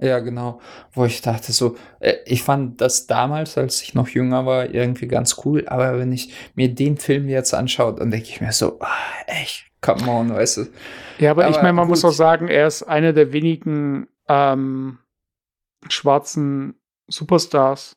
[0.00, 0.60] Ja, genau.
[0.92, 5.06] Wo ich dachte so, äh, ich fand das damals, als ich noch jünger war, irgendwie
[5.06, 8.78] ganz cool, aber wenn ich mir den Film jetzt anschaue, dann denke ich mir so,
[8.80, 8.86] ah,
[9.26, 10.66] echt, come on, weißt du.
[11.18, 11.90] Ja, aber, aber ich meine, man gut.
[11.90, 14.98] muss auch sagen, er ist einer der wenigen ähm,
[15.88, 17.96] schwarzen Superstars,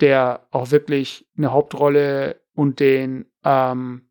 [0.00, 4.09] der auch wirklich eine Hauptrolle und den ähm,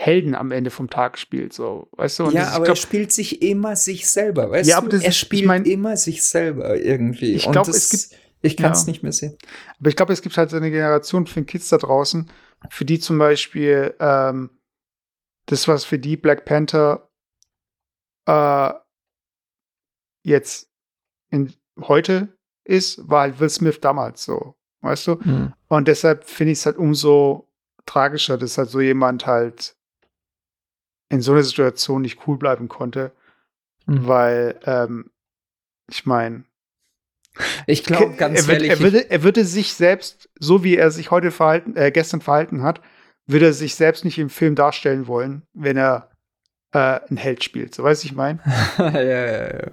[0.00, 2.24] Helden am Ende vom Tag spielt, so, weißt du?
[2.26, 5.06] Und ja, aber glaub, er spielt sich immer sich selber, weißt ja, aber das, du?
[5.06, 7.34] Er spielt ich mein, immer sich selber irgendwie.
[7.34, 8.92] Ich glaube, es gibt, ich kann es ja.
[8.92, 9.36] nicht mehr sehen.
[9.80, 12.30] Aber ich glaube, es gibt halt so eine Generation von Kids da draußen,
[12.70, 14.50] für die zum Beispiel ähm,
[15.46, 17.10] das, was für die Black Panther
[18.26, 18.72] äh,
[20.22, 20.70] jetzt
[21.30, 25.16] in, heute ist, war halt Will Smith damals so, weißt du?
[25.24, 25.54] Mhm.
[25.66, 27.48] Und deshalb finde ich es halt umso
[27.84, 29.74] tragischer, dass halt so jemand halt
[31.08, 33.12] in so einer Situation nicht cool bleiben konnte,
[33.86, 34.06] mhm.
[34.06, 35.10] weil ähm,
[35.90, 36.44] ich meine,
[37.66, 41.10] ich glaube ganz er, ehrlich, er würde, er würde sich selbst, so wie er sich
[41.10, 42.80] heute verhalten, äh, gestern verhalten hat,
[43.26, 46.10] würde er sich selbst nicht im Film darstellen wollen, wenn er
[46.72, 47.74] äh, ein Held spielt.
[47.74, 48.40] So weiß ich mein.
[48.78, 49.70] ja, ja, ja.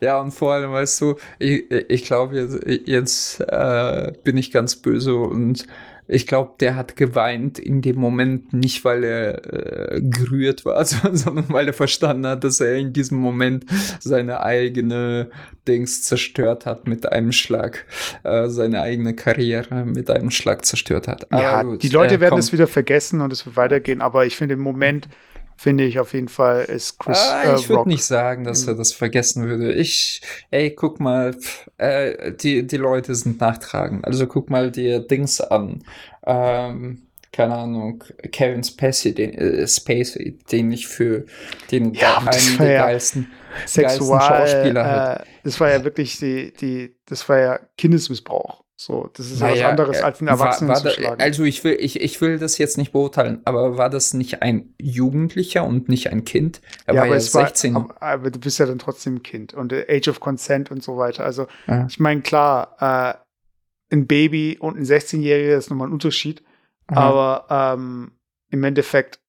[0.00, 4.76] Ja, und vor allem, weißt du, ich, ich glaube, jetzt, jetzt äh, bin ich ganz
[4.76, 5.66] böse und
[6.06, 11.46] ich glaube, der hat geweint in dem Moment nicht, weil er äh, gerührt war, sondern
[11.48, 13.64] weil er verstanden hat, dass er in diesem Moment
[14.00, 15.30] seine eigene
[15.66, 17.86] Dings zerstört hat mit einem Schlag,
[18.22, 21.26] äh, seine eigene Karriere mit einem Schlag zerstört hat.
[21.32, 24.54] ja, gut, die Leute werden es wieder vergessen und es wird weitergehen, aber ich finde
[24.54, 25.08] im Moment
[25.56, 27.18] finde ich auf jeden Fall, ist Chris.
[27.18, 29.72] Ah, ich äh, würde nicht sagen, dass er das vergessen würde.
[29.72, 31.36] Ich, ey, guck mal,
[31.78, 34.04] äh, die, die Leute sind nachtragend.
[34.04, 35.84] Also guck mal dir Dings an.
[36.26, 41.26] Ähm, keine Ahnung, Kevin Spacey, den, äh, Spacey, den ich für
[41.70, 43.30] den ja, einen der ja geilsten,
[43.66, 48.63] Sexual, geilsten Schauspieler äh, Das war ja wirklich die, die, das war ja Kindesmissbrauch.
[48.76, 51.18] So, das ist ja was anderes, als einen Erwachsenen war, war zu schlagen.
[51.18, 54.42] Da, also ich will, ich, ich will das jetzt nicht beurteilen, aber war das nicht
[54.42, 56.60] ein Jugendlicher und nicht ein Kind?
[56.86, 57.74] Er ja, war aber ja 16.
[57.74, 60.82] War, aber, aber, du bist ja dann trotzdem ein Kind und Age of Consent und
[60.82, 61.24] so weiter.
[61.24, 61.86] Also ja.
[61.88, 66.42] ich meine, klar, äh, ein Baby und ein 16-Jähriger ist nochmal ein Unterschied.
[66.90, 66.96] Mhm.
[66.96, 68.12] Aber ähm,
[68.50, 69.20] im Endeffekt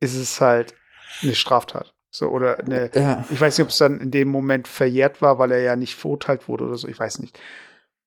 [0.00, 0.74] ist es halt
[1.22, 1.92] eine Straftat.
[2.10, 3.24] So, oder eine, ja.
[3.30, 5.94] ich weiß nicht, ob es dann in dem Moment verjährt war, weil er ja nicht
[5.96, 7.38] verurteilt wurde oder so, ich weiß nicht.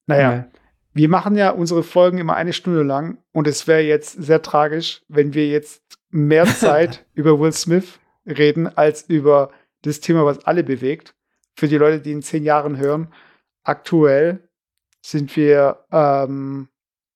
[0.07, 0.47] Naja, ja.
[0.93, 5.03] wir machen ja unsere Folgen immer eine Stunde lang und es wäre jetzt sehr tragisch,
[5.07, 10.63] wenn wir jetzt mehr Zeit über Will Smith reden, als über das Thema, was alle
[10.63, 11.15] bewegt.
[11.55, 13.13] Für die Leute, die in zehn Jahren hören,
[13.63, 14.47] aktuell
[15.01, 16.69] sind wir, ähm,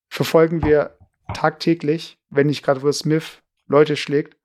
[0.09, 0.97] verfolgen wir
[1.33, 4.37] tagtäglich, wenn nicht gerade Will Smith Leute schlägt,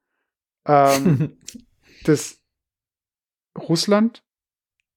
[0.66, 1.38] ähm,
[2.04, 2.38] dass
[3.56, 4.22] Russland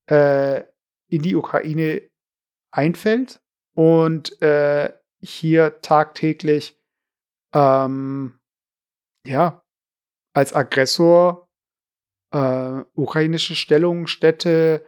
[0.07, 0.63] äh,
[1.07, 2.01] in die Ukraine
[2.73, 3.41] einfällt
[3.75, 6.77] und äh, hier tagtäglich
[7.53, 8.39] ähm,
[9.25, 9.63] ja
[10.33, 11.47] als Aggressor
[12.31, 14.83] äh, ukrainische Stellungen, Städte,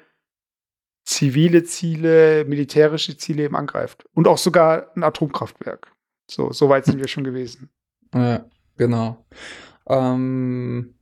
[1.05, 4.05] zivile Ziele, militärische Ziele eben angreift.
[4.13, 5.95] Und auch sogar ein Atomkraftwerk.
[6.29, 7.69] So, so weit sind wir schon gewesen.
[8.13, 9.23] Ja, genau.
[9.87, 10.95] Ähm,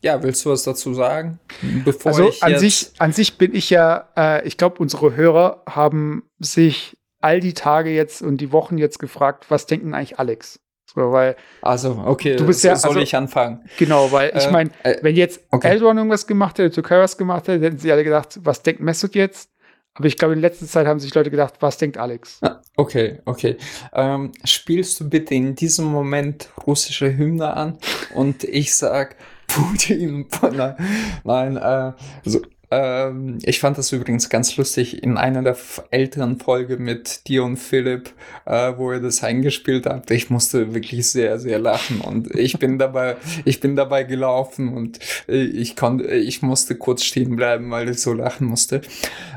[0.00, 1.40] ja, willst du was dazu sagen?
[1.84, 6.24] Bevor also an sich, an sich bin ich ja, äh, ich glaube, unsere Hörer haben
[6.38, 10.60] sich all die Tage jetzt und die Wochen jetzt gefragt, was denken eigentlich Alex?
[10.94, 13.64] So, weil also, okay, du bist ja, soll also, ich anfangen?
[13.76, 15.68] Genau, weil ich meine, äh, äh, wenn jetzt okay.
[15.68, 19.14] Elrond irgendwas gemacht hätte, Türkei was gemacht hätte, hätten sie alle gedacht, was denkt Mesut
[19.14, 19.50] jetzt?
[19.94, 22.38] Aber ich glaube, in letzter Zeit haben sich Leute gedacht, was denkt Alex?
[22.40, 23.56] Ah, okay, okay.
[23.92, 27.78] Ähm, spielst du bitte in diesem Moment russische Hymne an
[28.14, 29.16] und ich sag
[29.48, 30.26] Putin.
[30.42, 30.76] Nein,
[31.24, 31.92] nein äh,
[32.24, 35.56] so, Ähm, ich fand das übrigens ganz lustig in einer der
[35.90, 38.12] älteren Folgen mit dir und Philipp,
[38.44, 40.10] äh, wo ihr das eingespielt habt.
[40.10, 44.98] Ich musste wirklich sehr, sehr lachen und ich bin dabei, ich bin dabei gelaufen und
[45.26, 48.82] ich konnte, ich musste kurz stehen bleiben, weil ich so lachen musste.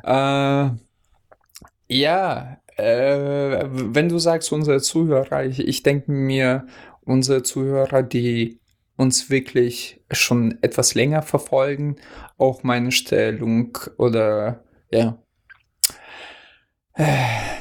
[0.04, 0.70] Äh,
[1.90, 6.66] ja, äh, wenn du sagst, unsere Zuhörer, ich, ich denke mir,
[7.06, 8.61] unsere Zuhörer, die
[9.02, 11.96] uns wirklich schon etwas länger verfolgen,
[12.38, 15.18] auch meine Stellung oder ja,
[16.94, 17.06] äh,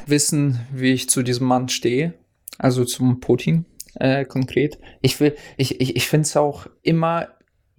[0.05, 2.13] wissen, wie ich zu diesem Mann stehe,
[2.59, 4.77] also zum Putin äh, konkret.
[5.01, 7.29] Ich will, ich, ich, ich finde es auch immer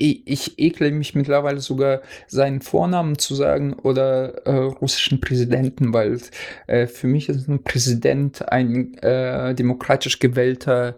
[0.02, 6.18] ich, ekle mich mittlerweile sogar, seinen Vornamen zu sagen oder äh, russischen Präsidenten, weil
[6.66, 10.96] äh, für mich ist ein Präsident ein äh, demokratisch gewählter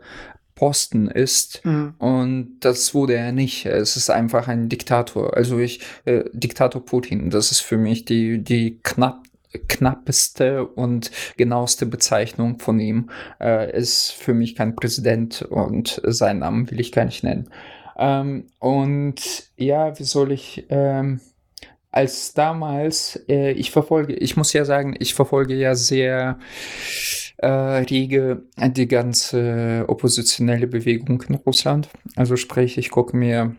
[0.54, 1.64] Posten ist.
[1.64, 1.94] Mhm.
[1.98, 3.66] Und das wurde er nicht.
[3.66, 5.36] Es ist einfach ein Diktator.
[5.36, 9.22] Also ich, äh, Diktator Putin, das ist für mich die, die knapp
[9.68, 13.10] knappeste und genaueste Bezeichnung von ihm.
[13.40, 17.48] Äh, ist für mich kein Präsident und seinen Namen will ich gar nicht nennen.
[17.96, 21.20] Ähm, und ja, wie soll ich, ähm,
[21.94, 26.38] als damals, äh, ich verfolge, ich muss ja sagen, ich verfolge ja sehr
[27.36, 31.88] äh, rege die ganze oppositionelle Bewegung in Russland.
[32.16, 33.54] Also sprich, ich gucke mir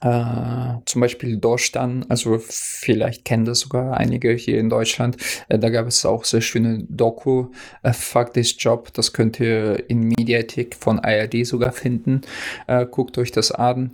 [0.00, 5.16] äh, zum Beispiel Dostan, also vielleicht kennen das sogar einige hier in Deutschland.
[5.48, 7.46] Äh, da gab es auch sehr schöne Doku,
[7.84, 12.22] äh, Fuck This Job, das könnt ihr in Mediathek von ARD sogar finden.
[12.66, 13.92] Äh, guckt euch das an.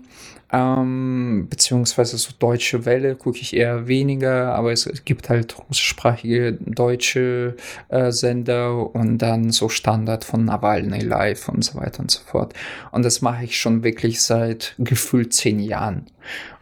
[0.51, 7.57] Ähm, beziehungsweise so deutsche Welle gucke ich eher weniger, aber es, gibt halt russischsprachige deutsche
[7.91, 12.55] äh, Sender und dann so Standard von Nawalny Live und so weiter und so fort.
[12.93, 16.07] Und das mache ich schon wirklich seit gefühlt zehn Jahren.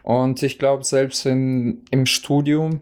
[0.03, 2.81] Und ich glaube, selbst in, im Studium,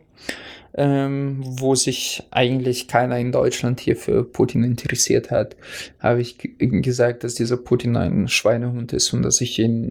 [0.74, 5.56] ähm, wo sich eigentlich keiner in Deutschland hier für Putin interessiert hat,
[6.00, 9.90] habe ich gesagt, dass dieser Putin ein Schweinehund ist und dass ich ihn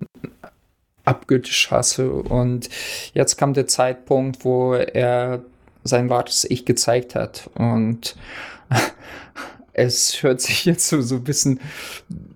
[1.04, 2.10] abgöttisch hasse.
[2.10, 2.68] Und
[3.12, 5.44] jetzt kam der Zeitpunkt, wo er
[5.82, 7.50] sein wahres Ich gezeigt hat.
[7.54, 8.16] Und
[9.72, 11.60] es hört sich jetzt so, so ein bisschen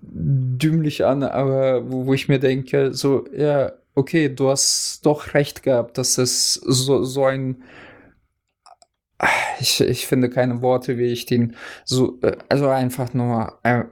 [0.01, 5.63] dümmlich an, aber wo, wo ich mir denke, so, ja, okay, du hast doch recht
[5.63, 7.63] gehabt, dass es so, so ein
[9.59, 13.83] ich, ich finde keine Worte, wie ich den so, äh, also einfach nur, äh,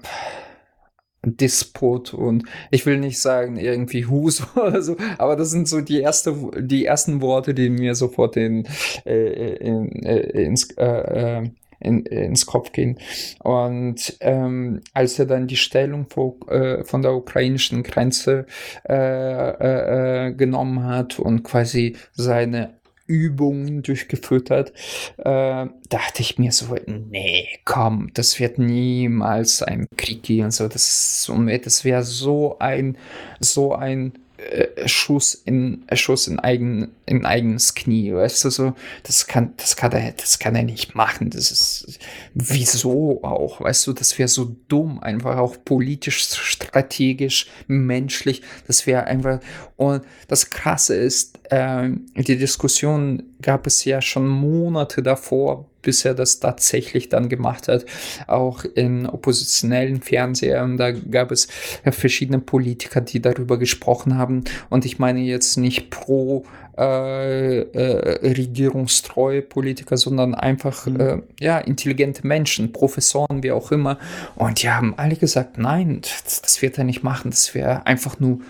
[1.25, 6.01] Disput und ich will nicht sagen irgendwie Hus oder so, aber das sind so die
[6.01, 8.67] erste, die ersten Worte, die mir sofort in,
[9.05, 11.49] äh, in, äh, ins, äh, äh
[11.79, 12.97] in, ins Kopf gehen.
[13.43, 18.45] Und ähm, als er dann die Stellung vor, äh, von der ukrainischen Grenze
[18.87, 22.76] äh, äh, äh genommen hat und quasi seine
[23.07, 24.73] Übungen durchgeführt hat,
[25.17, 30.51] äh, dachte ich mir so, nee, komm, das wird niemals ein Krieg gehen.
[30.51, 31.31] So, das,
[31.63, 32.97] das wäre so ein,
[33.39, 38.73] so ein äh, Schuss in äh, Schuss in eigen in eigenes Knie, weißt du so,
[39.01, 41.99] das kann das kann er das kann er nicht machen, das ist
[42.35, 49.05] wieso auch, weißt du, das wäre so dumm, einfach auch politisch, strategisch, menschlich, das wäre
[49.05, 49.39] einfach
[49.75, 56.41] und das krasse ist, die Diskussion gab es ja schon Monate davor bis er das
[56.41, 57.85] tatsächlich dann gemacht hat.
[58.27, 61.47] Auch in oppositionellen Fernsehern, da gab es
[61.89, 64.43] verschiedene Politiker, die darüber gesprochen haben.
[64.69, 66.43] Und ich meine jetzt nicht pro
[66.77, 70.99] äh, äh, regierungstreue Politiker, sondern einfach mhm.
[70.99, 73.97] äh, ja, intelligente Menschen, Professoren, wie auch immer.
[74.35, 78.19] Und die haben alle gesagt, nein, das, das wird er nicht machen, das wäre einfach
[78.19, 78.41] nur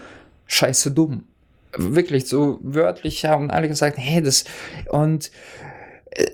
[0.47, 1.23] scheiße dumm.
[1.77, 4.45] Wirklich, so wörtlich haben alle gesagt, hey, das
[4.89, 5.31] und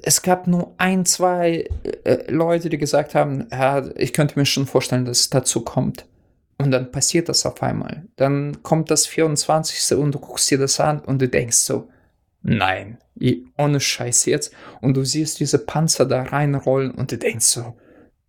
[0.03, 1.67] es gab nur ein, zwei
[2.03, 6.05] äh, Leute, die gesagt haben, ja, ich könnte mir schon vorstellen, dass es dazu kommt.
[6.57, 8.05] Und dann passiert das auf einmal.
[8.15, 9.97] Dann kommt das 24.
[9.97, 11.89] und du guckst dir das an und du denkst so,
[12.43, 12.99] nein,
[13.57, 14.53] ohne Scheiß jetzt.
[14.79, 17.75] Und du siehst diese Panzer da reinrollen und du denkst so,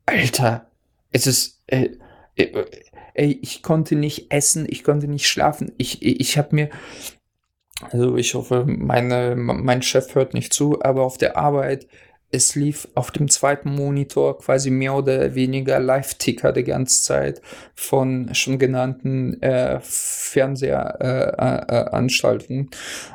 [0.06, 0.66] Alter,
[1.12, 1.90] es ist, äh,
[2.36, 2.64] äh,
[3.14, 5.72] ey, ich konnte nicht essen, ich konnte nicht schlafen.
[5.78, 6.70] Ich, ich habe mir,
[7.90, 11.86] also ich hoffe, meine, mein Chef hört nicht zu, aber auf der Arbeit,
[12.34, 17.40] es lief auf dem zweiten Monitor quasi mehr oder weniger Live-Ticker die ganze Zeit
[17.74, 22.70] von schon genannten äh, Fernsehanstalten.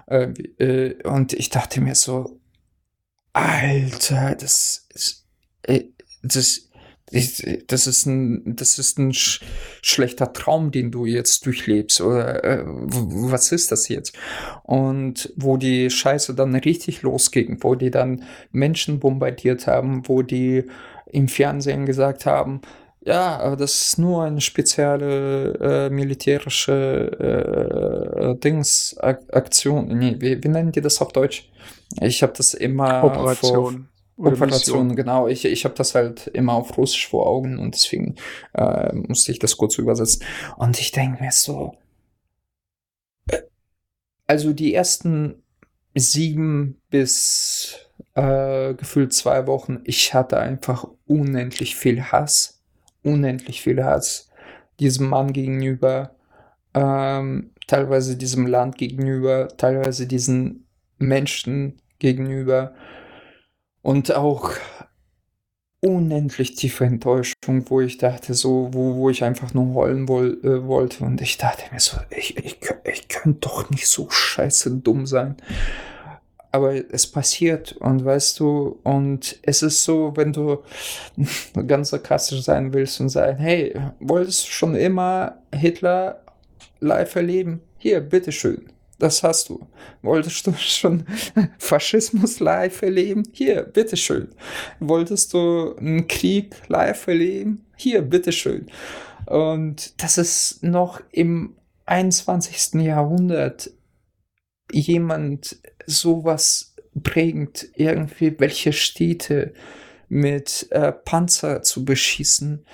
[0.08, 2.40] Äh, äh, äh, und ich dachte mir so,
[3.34, 5.26] Alter, das ist,
[5.64, 5.84] äh,
[7.12, 9.42] das, das ist ein, das ist ein sch
[9.82, 12.02] schlechter Traum, den du jetzt durchlebst.
[12.02, 14.16] Oder äh, was ist das jetzt?
[14.64, 20.66] Und wo die Scheiße dann richtig losging, wo die dann Menschen bombardiert haben, wo die
[21.12, 22.62] im Fernsehen gesagt haben,
[23.02, 26.76] ja, aber das ist nur eine spezielle äh, militärische
[27.20, 29.88] äh, Dings Aktion.
[29.98, 31.50] Nee, wie, wie nennen die das auf Deutsch?
[32.02, 33.74] Ich habe das immer Operation.
[33.74, 35.28] Vor, Operation, genau.
[35.28, 38.16] Ich, ich habe das halt immer auf Russisch vor Augen und deswegen
[38.54, 40.24] äh, musste ich das kurz übersetzen.
[40.58, 41.76] Und ich denke mir so,
[43.28, 43.42] äh,
[44.28, 45.44] also die ersten
[45.96, 47.78] sieben bis
[48.14, 52.60] äh, gefühlt zwei Wochen, ich hatte einfach unendlich viel Hass
[53.04, 54.30] unendlich viel Hass
[54.80, 56.16] diesem Mann gegenüber,
[56.74, 60.68] ähm, teilweise diesem Land gegenüber, teilweise diesen
[60.98, 62.74] Menschen gegenüber
[63.82, 64.52] und auch
[65.82, 70.68] unendlich tiefe Enttäuschung, wo ich dachte, so, wo, wo ich einfach nur heulen woll, äh,
[70.68, 71.06] wollte.
[71.06, 75.38] Und ich dachte mir so, ich, ich, ich könnte doch nicht so scheiße dumm sein
[76.52, 80.60] aber es passiert und weißt du, und es ist so, wenn du
[81.68, 86.22] ganz sarkastisch sein willst und sagen, hey, wolltest du schon immer Hitler
[86.80, 87.62] live erleben?
[87.78, 88.70] Hier, bitteschön.
[89.00, 89.66] Das hast du.
[90.02, 91.06] Wolltest du schon
[91.58, 93.24] Faschismus live erleben?
[93.32, 94.30] Hier, bitteschön.
[94.80, 97.66] Wolltest du einen Krieg live erleben?
[97.78, 98.68] Hier, bitteschön.
[99.26, 102.82] Und das ist noch im 21.
[102.82, 103.72] Jahrhundert
[104.72, 109.54] jemand sowas prägend, irgendwie welche Städte
[110.10, 112.66] mit äh, Panzer zu beschießen.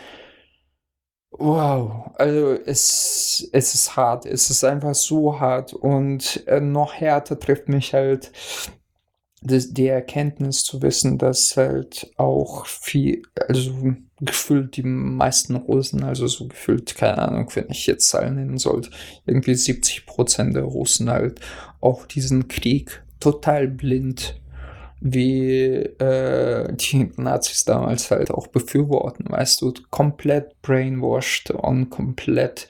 [1.37, 7.37] Wow, also es, es ist hart, es ist einfach so hart und äh, noch härter
[7.37, 8.31] trifft mich halt
[9.41, 13.73] das, die Erkenntnis zu wissen, dass halt auch viel, also
[14.21, 18.91] gefühlt die meisten Russen, also so gefühlt, keine Ahnung, wenn ich jetzt Zahlen nennen sollte,
[19.25, 21.41] irgendwie 70 Prozent der Russen halt
[21.81, 24.39] auch diesen Krieg total blind
[25.07, 25.67] wie
[25.99, 32.67] äh, die Nazis damals halt auch befürworten, weißt du, komplett brainwashed und komplett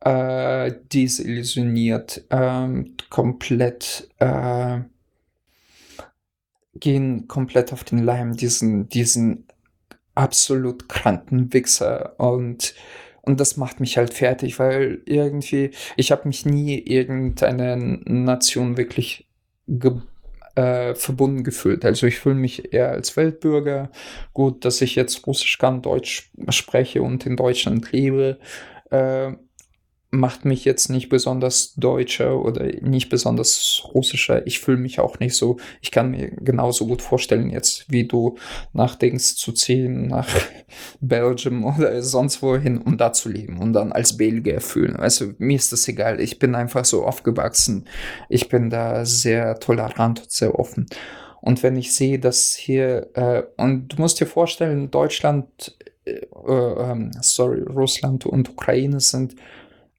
[0.00, 4.80] äh, desillusioniert, ähm, komplett äh,
[6.74, 9.46] gehen komplett auf den Leim diesen, diesen
[10.16, 12.74] absolut kranken Wichser und
[13.22, 19.28] und das macht mich halt fertig, weil irgendwie, ich habe mich nie irgendeiner Nation wirklich
[19.66, 19.92] ge
[20.58, 21.84] äh, verbunden gefühlt.
[21.84, 23.90] Also ich fühle mich eher als Weltbürger.
[24.32, 28.38] Gut, dass ich jetzt Russisch kann, Deutsch spreche und in Deutschland lebe.
[28.90, 29.32] Äh,
[30.10, 34.46] macht mich jetzt nicht besonders deutscher oder nicht besonders russischer.
[34.46, 35.58] Ich fühle mich auch nicht so.
[35.82, 38.38] Ich kann mir genauso gut vorstellen, jetzt wie du
[38.72, 40.28] nach Dings zu ziehen, nach
[41.00, 44.96] Belgium oder sonst wohin, um da zu leben und dann als Belgier fühlen.
[44.96, 46.20] Also mir ist das egal.
[46.20, 47.86] Ich bin einfach so aufgewachsen.
[48.30, 50.86] Ich bin da sehr tolerant und sehr offen.
[51.40, 57.10] Und wenn ich sehe, dass hier, äh, und du musst dir vorstellen, Deutschland, äh, äh,
[57.20, 59.34] sorry, Russland und Ukraine sind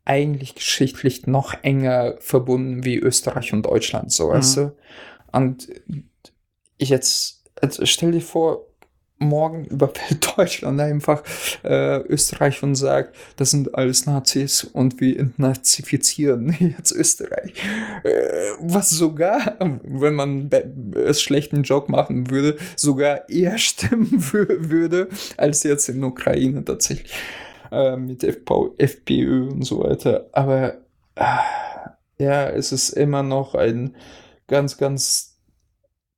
[0.09, 4.33] eigentlich geschichtlich noch enger verbunden wie Österreich und Deutschland, so, mhm.
[4.33, 4.75] weißt du?
[5.31, 5.67] Und
[6.79, 8.65] ich jetzt, also stell dir vor,
[9.19, 11.21] morgen überfällt Deutschland einfach
[11.63, 17.53] äh, Österreich und sagt, das sind alles Nazis und wir entnazifizieren jetzt Österreich.
[18.03, 20.49] Äh, was sogar, wenn man
[20.95, 27.13] es schlechten Joke machen würde, sogar eher stimmen würde als jetzt in Ukraine tatsächlich
[27.71, 30.27] äh, mit FV, FPÖ und so weiter.
[30.31, 30.75] Aber
[31.15, 31.23] äh,
[32.17, 33.95] ja, es ist immer noch ein
[34.47, 35.37] ganz, ganz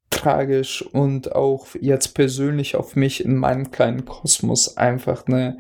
[0.10, 5.58] tragisch und auch jetzt persönlich auf mich in meinem kleinen Kosmos einfach eine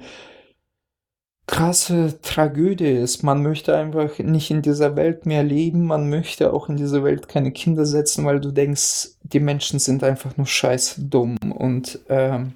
[1.47, 3.23] krasse Tragödie ist.
[3.23, 7.27] Man möchte einfach nicht in dieser Welt mehr leben, man möchte auch in dieser Welt
[7.27, 12.53] keine Kinder setzen, weil du denkst, die Menschen sind einfach nur scheiße dumm und ähm,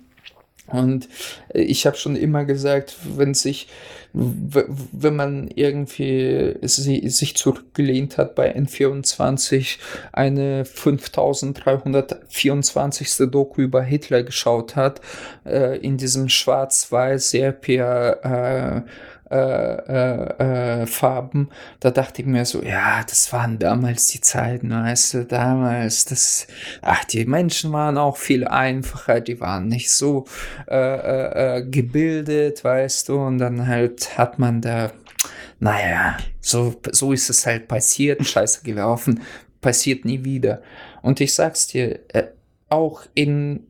[0.68, 1.08] und
[1.54, 3.68] ich habe schon immer gesagt, wenn sich,
[4.14, 9.78] wenn man irgendwie sich zurückgelehnt hat bei N24,
[10.12, 13.30] eine 5324.
[13.30, 15.02] Doku über Hitler geschaut hat,
[15.46, 18.82] äh, in diesem schwarz-weiß Sepia, äh,
[19.36, 21.50] äh, äh, äh, Farben,
[21.82, 26.48] da dachte ich mir so, ja, das waren damals die Zeiten, weißt du, damals, das,
[26.82, 30.26] ach, die Menschen waren auch viel einfacher, die waren nicht so
[30.70, 34.92] äh, äh, äh gebildet, weißt du, und dann halt hat man da,
[35.60, 39.22] naja, so, so ist es halt passiert, scheiße gelaufen,
[39.60, 40.62] passiert nie wieder.
[41.02, 42.00] Und ich sag's dir,
[42.70, 43.68] auch in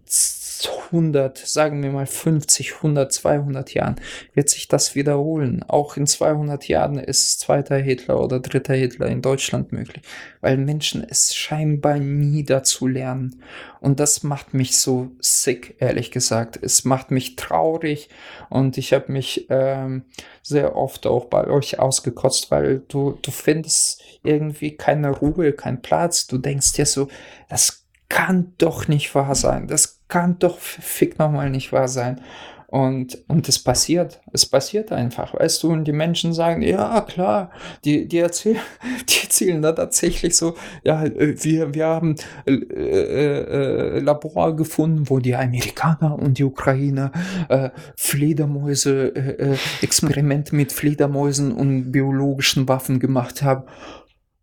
[0.63, 3.95] 100, sagen wir mal 50, 100, 200 Jahren
[4.33, 5.63] wird sich das wiederholen.
[5.67, 10.03] Auch in 200 Jahren ist zweiter Hitler oder dritter Hitler in Deutschland möglich,
[10.41, 13.41] weil Menschen es scheinbar nie dazu lernen.
[13.81, 16.57] Und das macht mich so sick, ehrlich gesagt.
[16.61, 18.09] Es macht mich traurig
[18.49, 20.05] und ich habe mich ähm,
[20.41, 26.27] sehr oft auch bei euch ausgekotzt, weil du, du findest irgendwie keine Ruhe, keinen Platz.
[26.27, 27.07] Du denkst dir so,
[27.49, 29.67] das kann doch nicht wahr sein.
[29.67, 32.21] Das kann doch fick nochmal nicht wahr sein.
[32.67, 34.19] Und, und es passiert.
[34.33, 35.71] Es passiert einfach, weißt du?
[35.71, 37.51] Und die Menschen sagen, ja, klar,
[37.85, 38.59] die, die, erzählen,
[39.09, 45.19] die erzählen da tatsächlich so, ja, äh, wir, wir haben äh, äh, Labor gefunden, wo
[45.19, 47.11] die Amerikaner und die Ukrainer
[47.47, 53.63] äh, Fledermäuse, äh, äh Experimente mit Fledermäusen und biologischen Waffen gemacht haben.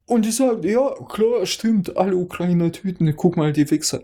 [0.06, 4.00] Und die sagen, ja, klar, stimmt, alle Ukrainer töten, guck mal, die Wichser.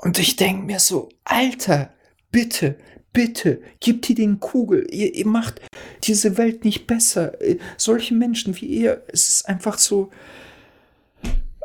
[0.00, 1.92] Und ich denke mir so, Alter,
[2.30, 2.78] bitte,
[3.12, 4.86] bitte, gib die den Kugel.
[4.90, 5.60] Ihr, ihr macht
[6.04, 7.40] diese Welt nicht besser.
[7.42, 10.10] Äh, solche Menschen wie ihr, es ist einfach so.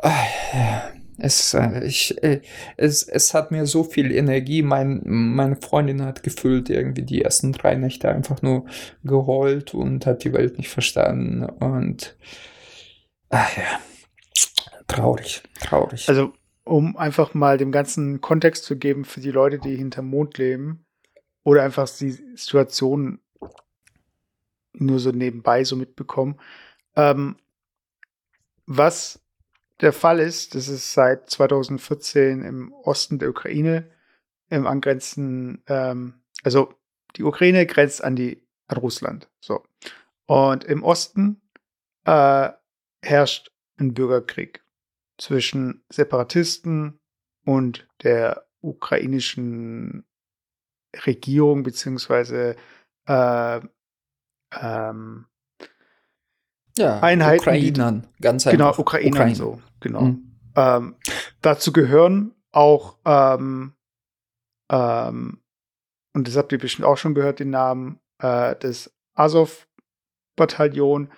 [0.02, 2.40] Ah, es, äh, ich, äh,
[2.76, 4.62] es, es hat mir so viel Energie.
[4.62, 8.66] Mein, meine Freundin hat gefüllt irgendwie die ersten drei Nächte einfach nur
[9.04, 11.44] geheult und hat die Welt nicht verstanden.
[11.44, 12.16] Und
[13.36, 13.80] Ach ja,
[14.86, 16.08] traurig, traurig.
[16.08, 16.34] Also,
[16.64, 20.86] um einfach mal dem ganzen Kontext zu geben für die Leute, die hinterm Mond leben
[21.42, 23.20] oder einfach die Situation
[24.72, 26.40] nur so nebenbei so mitbekommen.
[26.96, 27.36] Ähm,
[28.66, 29.20] was
[29.80, 33.90] der Fall ist, das ist seit 2014 im Osten der Ukraine,
[34.48, 36.74] im angrenzenden, ähm, also
[37.16, 39.28] die Ukraine grenzt an die an Russland.
[39.40, 39.62] So.
[40.26, 41.42] Und im Osten
[42.04, 42.50] äh,
[43.02, 44.63] herrscht ein Bürgerkrieg
[45.18, 47.00] zwischen Separatisten
[47.44, 50.04] und der ukrainischen
[51.06, 52.56] Regierung beziehungsweise
[53.06, 53.60] äh,
[54.60, 55.26] ähm,
[56.76, 58.76] ja, Einheiten, Ukrainern, die, ganz genau, einfach.
[58.76, 59.34] Genau, Ukrainern Ukraine.
[59.34, 60.02] so, genau.
[60.02, 60.36] Mhm.
[60.56, 60.96] Ähm,
[61.40, 63.74] dazu gehören auch, ähm,
[64.70, 65.40] ähm,
[66.14, 71.10] und das habt ihr bestimmt auch schon gehört, den Namen äh, des Azov-Bataillon.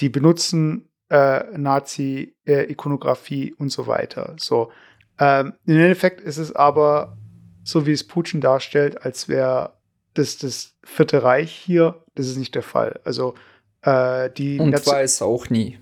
[0.00, 4.34] Die benutzen äh, Nazi-Ikonografie äh, und so weiter.
[4.38, 4.72] So.
[5.18, 7.18] Ähm, Im Endeffekt ist es aber,
[7.62, 9.74] so wie es Putin darstellt, als wäre
[10.14, 12.02] das das Vierte Reich hier.
[12.14, 12.98] Das ist nicht der Fall.
[13.04, 13.34] Also
[13.82, 15.78] äh, die Und Nation war es auch nie.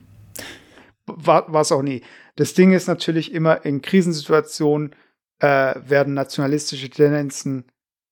[1.07, 2.03] War es auch nie.
[2.35, 4.97] Das Ding ist natürlich immer, in Krisensituationen
[5.39, 7.67] äh, werden nationalistische Tendenzen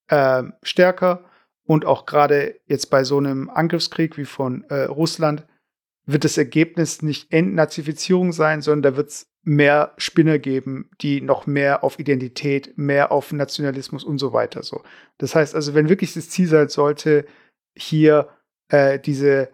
[0.07, 1.25] äh, stärker
[1.65, 5.47] und auch gerade jetzt bei so einem Angriffskrieg wie von äh, Russland
[6.09, 11.47] wird das Ergebnis nicht Entnazifizierung sein, sondern da wird es mehr Spinner geben, die noch
[11.47, 14.83] mehr auf Identität, mehr auf Nationalismus und so weiter so.
[15.19, 17.27] Das heißt also, wenn wirklich das Ziel sein sollte,
[17.77, 18.31] hier
[18.71, 19.51] äh, diese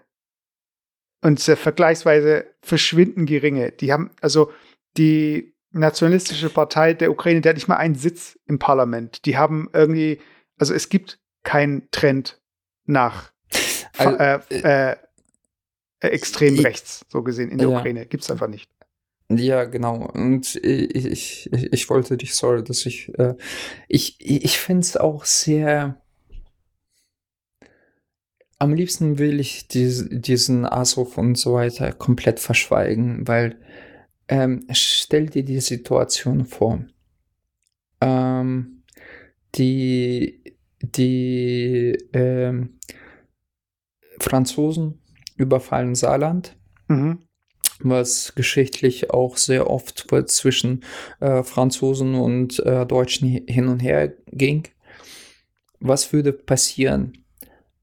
[1.22, 4.52] und sehr vergleichsweise verschwinden geringe, die haben also
[4.96, 9.24] die nationalistische Partei der Ukraine, der hat nicht mal einen Sitz im Parlament.
[9.24, 10.20] Die haben irgendwie,
[10.57, 12.40] also es gibt keinen Trend
[12.86, 13.32] nach
[13.98, 14.96] also, äh,
[16.05, 17.78] äh, extrem rechts, so gesehen, in der ja.
[17.78, 18.07] Ukraine.
[18.07, 18.70] Gibt es einfach nicht.
[19.30, 20.07] Ja, genau.
[20.07, 23.34] Und ich, ich, ich wollte dich, sorry, dass ich, äh,
[23.88, 26.00] ich, ich finde es auch sehr,
[28.59, 33.59] am liebsten will ich dies, diesen Asov und so weiter komplett verschweigen, weil
[34.28, 36.84] ähm, stell dir die Situation vor.
[38.00, 38.82] Ähm,
[39.55, 40.44] die
[40.80, 42.78] die ähm,
[44.18, 45.00] Franzosen
[45.37, 46.57] überfallen Saarland.
[46.89, 47.20] Mhm.
[47.80, 50.85] Was geschichtlich auch sehr oft zwischen
[51.20, 54.68] äh, Franzosen und äh, Deutschen hin und her ging.
[55.80, 57.24] Was würde passieren?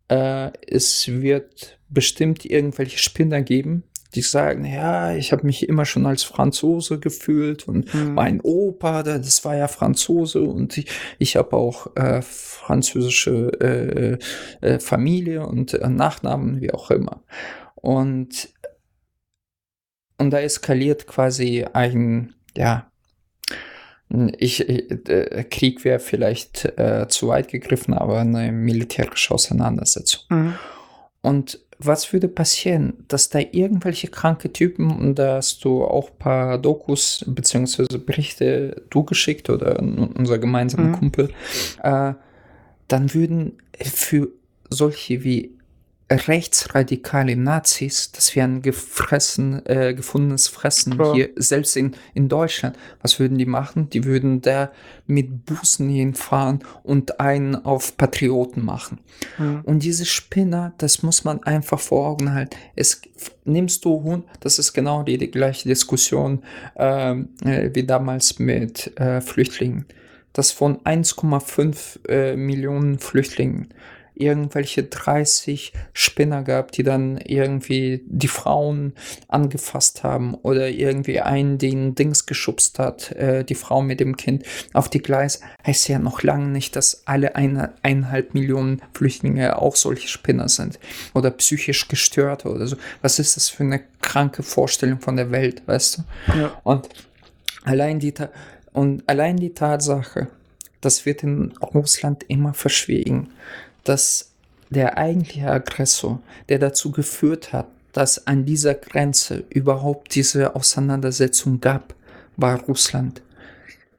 [0.08, 3.84] Äh, es wird bestimmt irgendwelche Spinner geben,
[4.14, 8.14] die sagen, ja, ich habe mich immer schon als Franzose gefühlt und mhm.
[8.14, 10.88] mein Opa, das war ja Franzose und ich,
[11.18, 14.20] ich habe auch äh, französische
[14.62, 17.24] äh, äh, Familie und äh, Nachnamen, wie auch immer.
[17.76, 18.50] Und,
[20.18, 22.92] und da eskaliert quasi ein, ja,
[24.38, 30.24] ich, äh, Krieg wäre vielleicht äh, zu weit gegriffen, aber eine militärische Auseinandersetzung.
[30.30, 30.56] Mhm.
[31.22, 36.18] Und was würde passieren, dass da irgendwelche kranke Typen, und da hast du auch ein
[36.18, 37.98] paar Dokus bzw.
[37.98, 40.94] Berichte du geschickt oder unser gemeinsamer mhm.
[40.94, 41.30] Kumpel,
[41.84, 42.14] äh,
[42.88, 44.30] dann würden für
[44.70, 45.52] solche wie
[46.16, 51.14] rechtsradikale Nazis, das wäre ein gefressen, äh, gefundenes Fressen Klar.
[51.14, 52.78] hier, selbst in, in Deutschland.
[53.02, 53.90] Was würden die machen?
[53.90, 54.72] Die würden da
[55.08, 59.00] mit Bußen hinfahren und einen auf Patrioten machen.
[59.38, 59.62] Mhm.
[59.64, 62.56] Und diese Spinner, das muss man einfach vor Augen halten.
[62.76, 63.02] Es
[63.46, 66.44] nimmst du Hund, das ist genau die, die gleiche Diskussion
[66.76, 69.86] ähm, äh, wie damals mit äh, Flüchtlingen.
[70.34, 73.70] Das von 1,5 äh, Millionen Flüchtlingen
[74.22, 78.94] irgendwelche 30 Spinner gab, die dann irgendwie die Frauen
[79.28, 84.44] angefasst haben oder irgendwie einen den Dings geschubst hat, äh, die Frau mit dem Kind
[84.74, 89.76] auf die Gleis, heißt ja noch lange nicht, dass alle eine, eineinhalb Millionen Flüchtlinge auch
[89.76, 90.80] solche Spinner sind
[91.14, 92.78] oder psychisch gestört oder so.
[93.02, 96.40] Was ist das für eine kranke Vorstellung von der Welt, weißt du?
[96.40, 96.62] Ja.
[96.64, 96.90] Und
[97.64, 98.14] allein die,
[98.74, 100.28] und allein die Tatsache,
[100.82, 103.30] das wird in Russland immer verschwiegen,
[103.84, 104.32] dass
[104.70, 111.94] der eigentliche Aggressor, der dazu geführt hat, dass an dieser Grenze überhaupt diese Auseinandersetzung gab,
[112.38, 113.22] war Russland.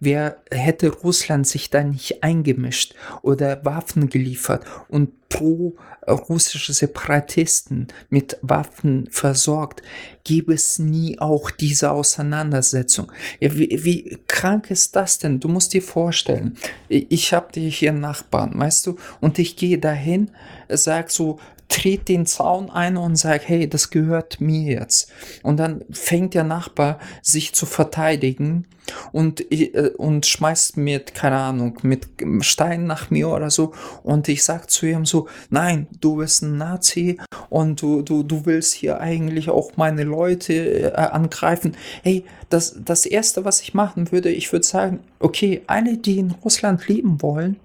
[0.04, 9.06] Wer hätte Russland sich da nicht eingemischt oder Waffen geliefert und pro-russische Separatisten mit Waffen
[9.12, 9.80] versorgt,
[10.24, 13.12] gäbe es nie auch diese Auseinandersetzung.
[13.38, 15.38] Ja, wie, wie krank ist das denn?
[15.38, 16.56] Du musst dir vorstellen,
[16.88, 20.32] ich habe hier Nachbarn, weißt du, und ich gehe dahin,
[20.68, 21.38] sag so,
[21.72, 25.10] tritt den Zaun ein und sagt, hey, das gehört mir jetzt.
[25.42, 28.66] Und dann fängt der Nachbar sich zu verteidigen
[29.12, 32.08] und, äh, und schmeißt mit, keine Ahnung, mit
[32.40, 33.72] Steinen nach mir oder so.
[34.02, 37.18] Und ich sag zu ihm so, nein, du bist ein Nazi
[37.48, 41.74] und du, du, du willst hier eigentlich auch meine Leute äh, angreifen.
[42.02, 46.32] Hey, das, das erste, was ich machen würde, ich würde sagen, okay, alle, die in
[46.44, 47.56] Russland leben wollen,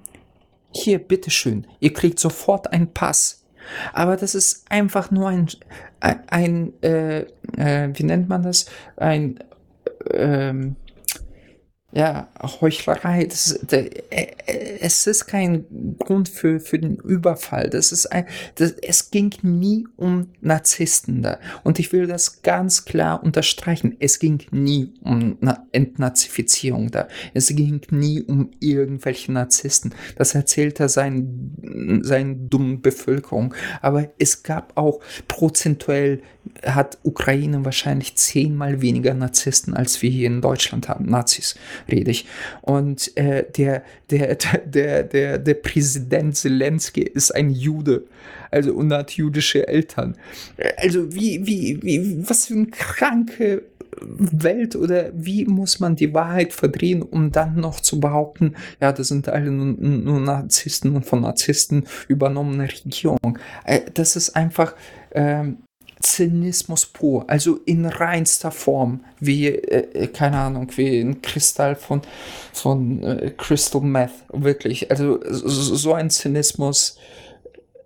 [0.72, 3.37] hier, bitteschön, ihr kriegt sofort einen Pass.
[3.94, 5.48] Aber das ist einfach nur ein,
[6.00, 7.20] ein, ein äh,
[7.58, 8.68] äh, wie nennt man das?
[8.96, 9.40] Ein,
[10.12, 10.76] ähm,
[11.98, 12.28] ja,
[12.62, 14.28] Heuchlerei, das, das, äh,
[14.80, 15.66] es ist kein
[15.98, 17.72] Grund für, für den Überfall.
[17.72, 21.40] Das ist ein, das, es ging nie um Narzissten da.
[21.64, 23.98] Und ich will das ganz klar unterstreichen.
[24.00, 25.40] Es ging nie um
[25.72, 27.08] Entnazifizierung da.
[27.34, 29.96] Es ging nie um irgendwelche Narzissten.
[30.18, 33.56] Das erzählt er seinen, seinen dummen Bevölkerung.
[33.82, 36.22] Aber es gab auch prozentuell
[36.66, 41.06] hat Ukraine wahrscheinlich zehnmal weniger Narzissten, als wir hier in Deutschland haben.
[41.06, 41.56] Nazis
[41.90, 42.26] rede ich.
[42.62, 44.36] Und äh, der, der,
[44.66, 48.04] der, der, der Präsident Zelensky ist ein Jude.
[48.50, 50.16] Also und hat jüdische Eltern.
[50.78, 53.64] Also wie, wie, wie, was für eine kranke
[54.02, 59.08] Welt oder wie muss man die Wahrheit verdrehen, um dann noch zu behaupten, ja, das
[59.08, 63.40] sind alle nur, Narzissten und von Narzissten übernommene Regierung.
[63.66, 64.76] Äh, das ist einfach,
[65.12, 65.58] ähm,
[66.00, 72.02] Zynismus pur, also in reinster Form, wie, äh, äh, keine Ahnung, wie ein Kristall von,
[72.54, 74.92] von äh, Crystal Meth, wirklich.
[74.92, 76.98] Also so, ein Zynismus,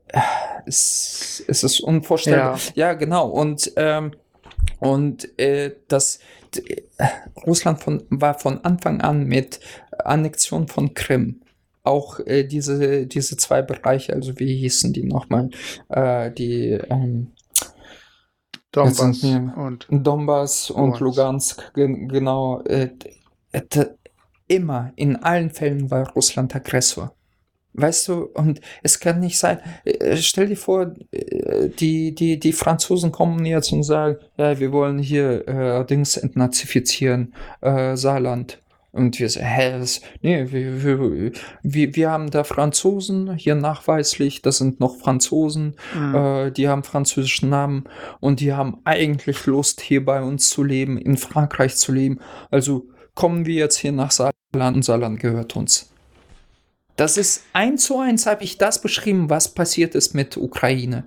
[0.07, 0.19] äh,
[0.65, 2.59] es, es ist unvorstellbar.
[2.75, 3.27] Ja, ja genau.
[3.27, 4.11] Und, ähm,
[4.79, 6.19] und äh, das
[6.55, 6.81] äh,
[7.45, 9.59] Russland von, war von Anfang an mit
[10.03, 11.41] Annexion von Krim
[11.83, 15.49] auch äh, diese, diese zwei Bereiche, also wie hießen die nochmal,
[15.89, 17.31] äh, die ähm,
[18.71, 22.61] Donbass und Donbass und Lugansk, genau.
[22.61, 22.89] Äh,
[23.51, 23.85] äh,
[24.47, 27.13] immer, in allen Fällen war Russland Aggressor.
[27.73, 32.51] Weißt du, und es kann nicht sein, äh, stell dir vor, äh, die, die, die
[32.51, 38.61] Franzosen kommen jetzt und sagen, ja, wir wollen hier äh, Dings entnazifizieren, äh, Saarland.
[38.91, 40.01] Und wir sagen, hä, was?
[40.21, 41.31] Nee, wir, wir,
[41.63, 46.15] wir, wir haben da Franzosen, hier nachweislich, das sind noch Franzosen, mhm.
[46.15, 47.85] äh, die haben französischen Namen
[48.19, 52.19] und die haben eigentlich Lust, hier bei uns zu leben, in Frankreich zu leben.
[52.49, 55.89] Also kommen wir jetzt hier nach Saarland und Saarland gehört uns.
[56.97, 61.05] Das ist eins zu eins, habe ich das beschrieben, was passiert ist mit Ukraine.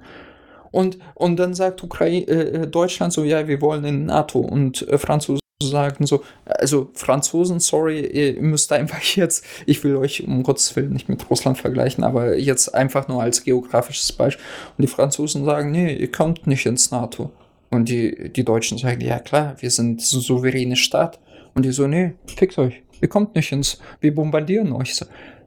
[0.70, 4.96] Und, und dann sagt Ukraine, äh, Deutschland so, ja, wir wollen in NATO und äh,
[4.96, 10.74] Franzosen sagen so, also Franzosen, sorry, ihr müsst einfach jetzt, ich will euch um Gottes
[10.76, 14.44] Willen nicht mit Russland vergleichen, aber jetzt einfach nur als geografisches Beispiel.
[14.76, 17.30] Und die Franzosen sagen, nee, ihr kommt nicht ins NATO.
[17.70, 21.18] Und die, die Deutschen sagen, ja klar, wir sind so souveräne Staat.
[21.54, 25.00] Und die so, nee, fickt euch, ihr kommt nicht ins, wir bombardieren euch.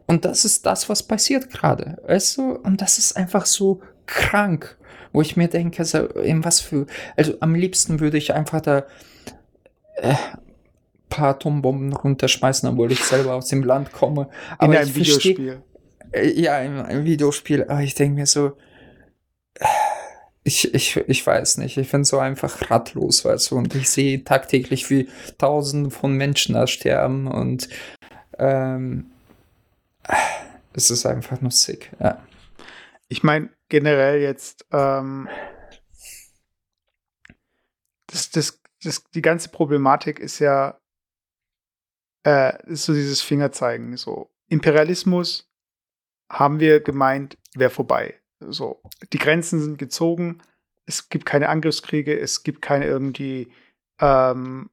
[0.08, 2.52] Und das ist das, was passiert gerade, weißt du?
[2.52, 4.78] Und das ist einfach so krank,
[5.12, 8.86] wo ich mir denke, also, in was für, also am liebsten würde ich einfach da
[9.98, 10.16] äh,
[11.10, 14.30] paar Atombomben runterschmeißen, obwohl ich selber aus dem Land komme.
[14.58, 15.62] Aber in einem Videospiel.
[16.12, 17.64] Versteh, äh, ja, in einem Videospiel.
[17.64, 18.58] Aber ich denke mir so,
[19.56, 19.66] äh,
[20.44, 24.24] ich, ich, ich weiß nicht, ich bin so einfach ratlos, weißt du, und ich sehe
[24.24, 27.68] tagtäglich, wie tausende von Menschen da sterben und
[28.40, 29.12] ähm,
[30.74, 32.26] es ist einfach nur sick, ja.
[33.10, 35.28] Ich meine, generell jetzt, ähm,
[38.08, 40.80] das, das, das, die ganze Problematik ist ja,
[42.26, 45.50] äh, ist so dieses Fingerzeigen, so Imperialismus
[46.32, 48.20] haben wir gemeint, wäre vorbei.
[48.40, 48.82] So,
[49.14, 50.42] die Grenzen sind gezogen,
[50.86, 53.52] es gibt keine Angriffskriege, es gibt keine irgendwie
[54.00, 54.70] ähm,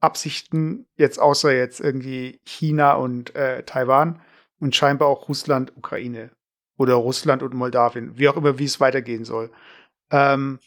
[0.00, 4.22] Absichten, jetzt außer jetzt irgendwie China und äh, Taiwan
[4.60, 6.30] und scheinbar auch Russland, Ukraine
[6.76, 9.50] oder Russland und Moldawien, wie auch immer, wie es weitergehen soll.
[10.10, 10.58] Ähm,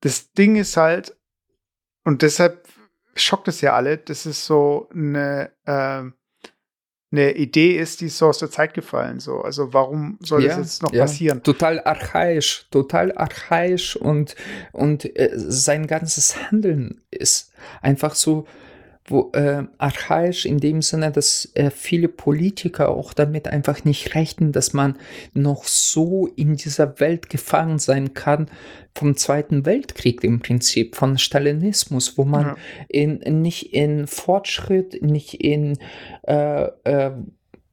[0.00, 1.17] das Ding ist halt,
[2.08, 2.66] und deshalb
[3.16, 6.14] schockt es ja alle, das ist so eine, ähm,
[7.12, 9.20] eine Idee ist, die ist so aus der Zeit gefallen.
[9.20, 9.42] So.
[9.42, 11.02] Also warum soll ja, das jetzt noch ja.
[11.02, 11.42] passieren?
[11.42, 14.36] Total archaisch, total archaisch und,
[14.72, 17.52] und äh, sein ganzes Handeln ist
[17.82, 18.46] einfach so
[19.08, 24.52] wo, äh, archaisch in dem Sinne, dass äh, viele Politiker auch damit einfach nicht rechnen,
[24.52, 24.96] dass man
[25.34, 28.50] noch so in dieser Welt gefangen sein kann
[28.94, 32.56] vom Zweiten Weltkrieg im Prinzip, von Stalinismus, wo man ja.
[32.88, 35.78] in, nicht in Fortschritt, nicht in
[36.26, 37.12] äh, äh,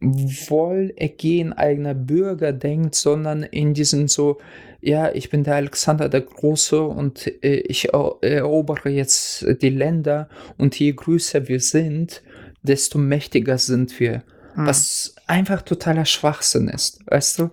[0.01, 4.38] Wohlergehen eigener Bürger denkt, sondern in diesen so
[4.86, 10.77] ja, ich bin der Alexander der Große und äh, ich erobere jetzt die Länder und
[10.77, 12.21] je größer wir sind,
[12.61, 14.23] desto mächtiger sind wir.
[14.55, 14.67] Mhm.
[14.67, 17.49] Was einfach totaler Schwachsinn ist, weißt du?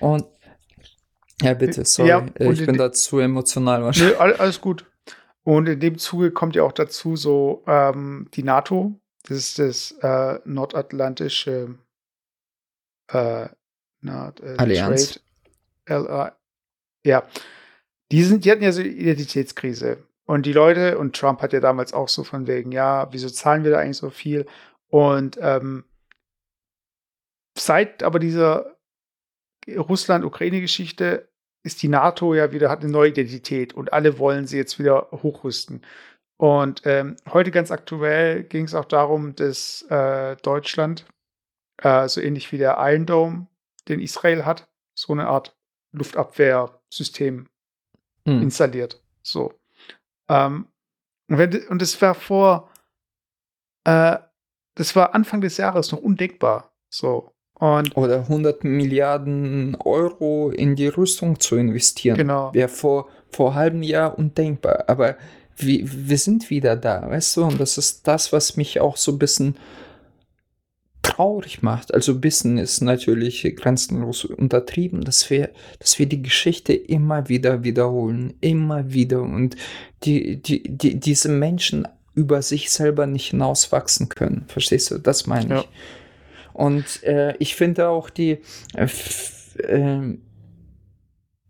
[0.00, 0.24] Und
[1.40, 4.18] ja, bitte, sorry, ja, ich bin da zu emotional wahrscheinlich.
[4.18, 4.84] Nee, alles gut.
[5.44, 9.92] Und in dem Zuge kommt ja auch dazu so ähm, die NATO, das ist das
[10.02, 11.76] äh, nordatlantische
[13.08, 13.46] äh,
[14.00, 15.20] Nord, äh, Allianz.
[15.86, 16.32] Trade,
[17.04, 17.26] ja.
[18.10, 20.06] Die, sind, die hatten ja so Identitätskrise.
[20.26, 23.64] Und die Leute, und Trump hat ja damals auch so von wegen, ja, wieso zahlen
[23.64, 24.46] wir da eigentlich so viel?
[24.88, 25.84] Und ähm,
[27.58, 28.76] seit aber dieser
[29.68, 31.28] Russland-Ukraine-Geschichte
[31.64, 35.08] ist die NATO ja wieder, hat eine neue Identität und alle wollen sie jetzt wieder
[35.10, 35.82] hochrüsten.
[36.36, 41.06] Und ähm, heute ganz aktuell ging es auch darum, dass äh, Deutschland,
[41.78, 43.46] äh, so ähnlich wie der Iron Dome,
[43.88, 45.56] den Israel hat, so eine Art
[46.92, 47.46] Luftabwehrsystem
[48.26, 48.42] hm.
[48.42, 49.02] installiert.
[49.22, 49.52] So.
[50.28, 50.66] Ähm,
[51.28, 52.70] und, das war vor,
[53.84, 54.18] äh,
[54.74, 56.72] das war Anfang des Jahres noch undenkbar.
[56.88, 57.32] So.
[57.54, 62.16] Und Oder 100 Milliarden Euro in die Rüstung zu investieren.
[62.16, 62.52] Genau.
[62.52, 64.84] Wäre vor, vor halben Jahr undenkbar.
[64.88, 65.16] Aber
[65.56, 67.44] wir, wir sind wieder da, weißt du?
[67.44, 69.56] Und das ist das, was mich auch so ein bisschen
[71.12, 71.92] traurig macht.
[71.92, 78.34] Also Bissen ist natürlich grenzenlos untertrieben, dass wir, dass wir die Geschichte immer wieder wiederholen,
[78.40, 79.56] immer wieder und
[80.04, 84.44] die, die, die, diese Menschen über sich selber nicht hinauswachsen können.
[84.48, 84.98] Verstehst du?
[84.98, 85.62] Das meine ich.
[85.62, 85.68] Ja.
[86.54, 88.38] Und äh, ich finde auch die,
[88.74, 88.88] äh,
[89.58, 90.18] äh,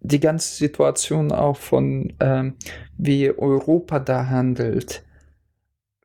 [0.01, 2.55] die ganze Situation auch von, ähm,
[2.99, 5.05] wie Europa da handelt,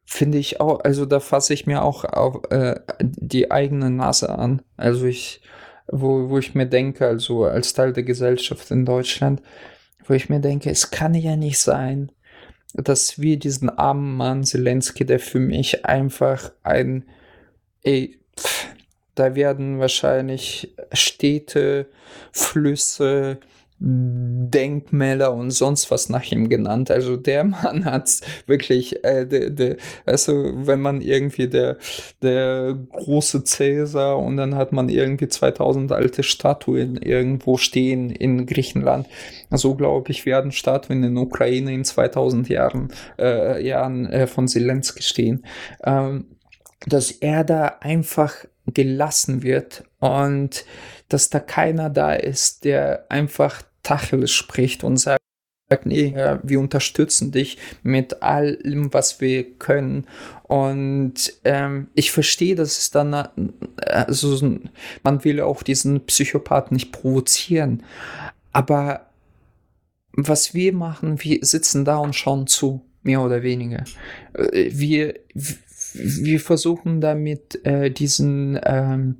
[0.08, 4.62] finde ich auch, also da fasse ich mir auch auf, äh, die eigene Nase an.
[4.78, 5.42] Also ich,
[5.88, 9.42] wo, wo ich mir denke, also als Teil der Gesellschaft in Deutschland,
[10.06, 12.10] wo ich mir denke, es kann ja nicht sein,
[12.74, 17.04] dass wir diesen armen Mann Zelensky, der für mich einfach ein,
[17.84, 18.68] ey, pff,
[19.14, 21.88] da werden wahrscheinlich Städte,
[22.32, 23.40] Flüsse,
[23.80, 26.90] Denkmäler und sonst was nach ihm genannt.
[26.90, 28.10] Also der Mann hat
[28.48, 31.78] wirklich, äh, de, de, also wenn man irgendwie der,
[32.22, 39.08] der große Cäsar und dann hat man irgendwie 2000 alte Statuen irgendwo stehen in Griechenland.
[39.52, 45.04] So glaube ich, werden Statuen in Ukraine in 2000 Jahren, äh, Jahren äh, von Zelensky
[45.04, 45.46] stehen.
[45.84, 46.26] Ähm,
[46.86, 50.66] dass er da einfach gelassen wird und
[51.10, 55.22] dass da keiner da ist, der einfach Tacheles spricht und sagt,
[55.84, 56.14] nee,
[56.44, 60.06] wir unterstützen dich mit allem, was wir können.
[60.44, 63.26] Und ähm, ich verstehe, dass es dann, äh,
[63.90, 64.60] also
[65.04, 67.84] man will auch diesen Psychopath nicht provozieren.
[68.54, 69.08] Aber
[70.14, 73.84] was wir machen, wir sitzen da und schauen zu, mehr oder weniger.
[74.34, 75.16] Äh, wir,
[75.94, 79.18] wir versuchen damit äh, diesen ähm,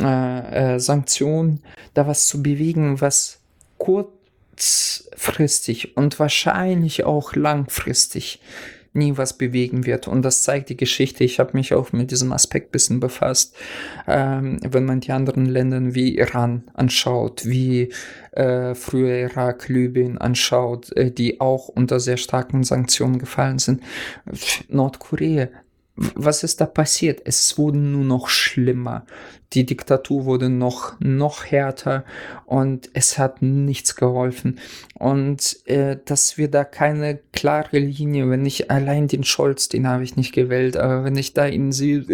[0.00, 1.62] äh, äh, Sanktionen
[1.94, 3.40] da was zu bewegen, was
[3.78, 8.40] kurzfristig und wahrscheinlich auch langfristig
[8.94, 10.08] nie was bewegen wird.
[10.08, 11.24] Und das zeigt die Geschichte.
[11.24, 13.54] Ich habe mich auch mit diesem Aspekt bisschen befasst.
[14.06, 17.92] Ähm, wenn man die anderen Länder wie Iran anschaut, wie
[18.32, 23.82] äh, früher Irak, Libyen anschaut, äh, die auch unter sehr starken Sanktionen gefallen sind.
[24.68, 25.48] Nordkorea,
[25.96, 27.22] was ist da passiert?
[27.24, 29.06] Es wurde nur noch schlimmer.
[29.52, 32.04] Die Diktatur wurde noch, noch härter
[32.46, 34.58] und es hat nichts geholfen.
[34.94, 40.02] Und äh, dass wir da keine klare Linie, wenn ich allein den Scholz, den habe
[40.02, 42.04] ich nicht gewählt, aber wenn ich da ihn sehe,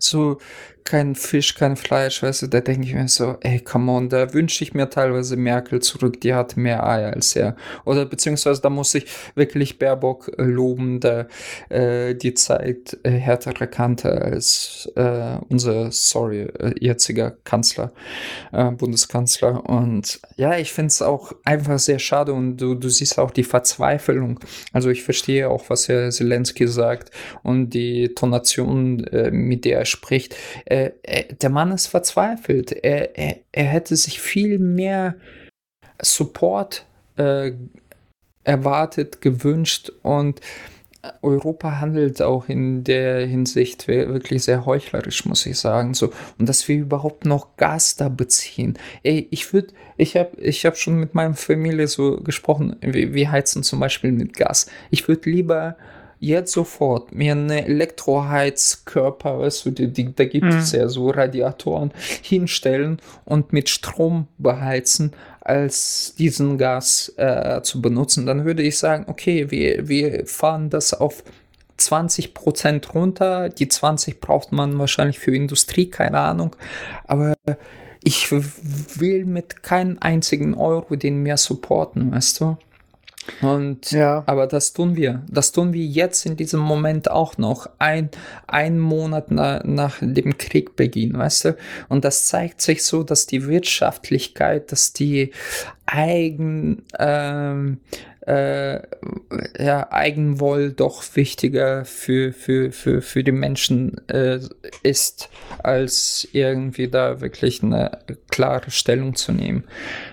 [0.00, 0.38] so
[0.84, 4.34] kein Fisch, kein Fleisch, weißt du, da denke ich mir so, ey, come on, da
[4.34, 7.56] wünsche ich mir teilweise Merkel zurück, die hat mehr Eier als er.
[7.86, 11.26] Oder beziehungsweise da muss ich wirklich Baerbock äh, loben, da
[11.70, 17.92] äh, die Zeit äh, härtere Kante als äh, unser, sorry, äh, jetziger Kanzler,
[18.52, 19.64] äh, Bundeskanzler.
[19.66, 23.44] Und ja, ich finde es auch einfach sehr schade und du, du siehst auch die
[23.44, 24.38] Verzweiflung.
[24.74, 27.10] Also ich verstehe auch, was Herr Zelensky sagt
[27.42, 30.36] und die Tonation, mit der er spricht
[30.74, 32.72] äh, äh, der Mann ist verzweifelt.
[32.72, 35.14] Er, er, er hätte sich viel mehr
[36.02, 36.84] Support
[37.16, 37.52] äh,
[38.42, 40.40] erwartet, gewünscht und
[41.22, 45.92] Europa handelt auch in der Hinsicht wirklich sehr heuchlerisch, muss ich sagen.
[45.92, 48.78] So und dass wir überhaupt noch Gas da beziehen.
[49.02, 49.68] Ey, ich würde,
[49.98, 52.76] ich habe, ich habe schon mit meiner Familie so gesprochen.
[52.80, 54.66] Wir, wir heizen zum Beispiel mit Gas.
[54.90, 55.76] Ich würde lieber
[56.20, 60.78] jetzt sofort mir eine Elektroheizkörper, weißt du, die, die, da gibt es mhm.
[60.78, 61.92] ja so Radiatoren,
[62.22, 69.04] hinstellen und mit Strom beheizen, als diesen Gas äh, zu benutzen, dann würde ich sagen,
[69.08, 71.22] okay, wir, wir fahren das auf
[71.76, 73.50] 20 Prozent runter.
[73.50, 76.56] Die 20 braucht man wahrscheinlich für Industrie, keine Ahnung.
[77.06, 77.34] Aber
[78.02, 82.56] ich will mit keinem einzigen Euro den mehr supporten, weißt du?
[83.40, 84.22] Und ja.
[84.26, 85.22] aber das tun wir.
[85.28, 87.68] Das tun wir jetzt in diesem Moment auch noch.
[87.78, 88.10] Ein,
[88.46, 91.56] ein Monat na, nach dem Kriegbeginn, weißt du?
[91.88, 95.32] Und das zeigt sich so, dass die Wirtschaftlichkeit, dass die
[95.86, 97.80] Eigen, ähm,
[98.26, 98.80] äh,
[99.58, 104.40] ja, Eigenwoll doch wichtiger für, für, für, für die Menschen äh,
[104.82, 105.28] ist,
[105.62, 107.98] als irgendwie da wirklich eine
[108.30, 109.64] klare Stellung zu nehmen.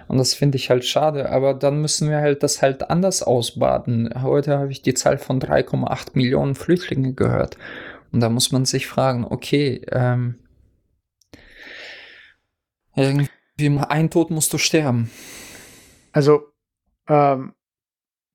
[0.07, 1.29] Und das finde ich halt schade.
[1.29, 4.09] Aber dann müssen wir halt das halt anders ausbaden.
[4.21, 7.57] Heute habe ich die Zahl von 3,8 Millionen Flüchtlinge gehört.
[8.11, 10.35] Und da muss man sich fragen, okay, ähm,
[12.95, 13.29] irgendwie
[13.87, 15.09] ein Tod musst du sterben.
[16.11, 16.51] Also,
[17.07, 17.53] ähm,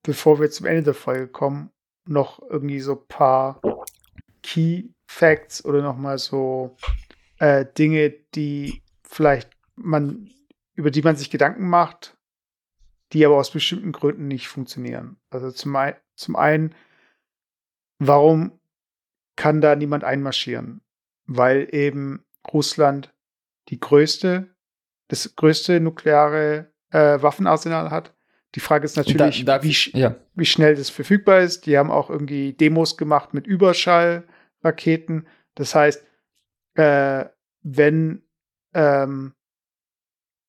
[0.07, 1.71] bevor wir zum Ende der Folge kommen,
[2.07, 3.61] noch irgendwie so ein paar
[4.43, 6.77] Key Facts oder nochmal so
[7.39, 10.31] äh, Dinge, die vielleicht man,
[10.75, 12.17] über die man sich Gedanken macht,
[13.13, 15.17] die aber aus bestimmten Gründen nicht funktionieren.
[15.31, 16.75] Also zum, ein, zum einen,
[17.99, 18.61] warum
[19.35, 20.83] kann da niemand einmarschieren?
[21.27, 23.13] Weil eben Russland
[23.71, 24.55] die größte,
[25.09, 28.16] das größte nukleare äh, Waffenarsenal hat
[28.57, 30.17] die Frage ist natürlich, da, da, wie, ja.
[30.35, 31.67] wie, schnell das verfügbar ist.
[31.67, 35.29] Die haben auch irgendwie Demos gemacht mit Überschallraketen.
[35.57, 36.03] Das heißt,
[36.77, 37.27] äh,
[37.61, 38.23] wenn
[38.73, 39.35] ähm,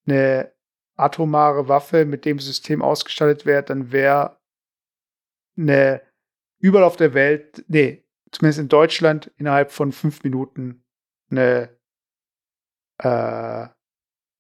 [0.06, 0.54] eine
[0.96, 4.40] atomare Waffe mit dem System ausgestattet wäre, dann wäre
[5.58, 6.02] eine
[6.60, 10.82] überall auf der Welt, nee, zumindest in Deutschland innerhalb von fünf Minuten
[11.30, 11.78] eine
[13.00, 13.68] äh,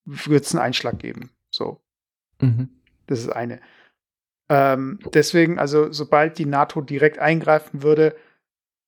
[0.05, 1.31] wird es einen Einschlag geben.
[1.49, 1.83] So.
[2.39, 2.76] Mhm.
[3.07, 3.59] Das ist eine.
[4.49, 8.15] Ähm, deswegen, also sobald die NATO direkt eingreifen würde,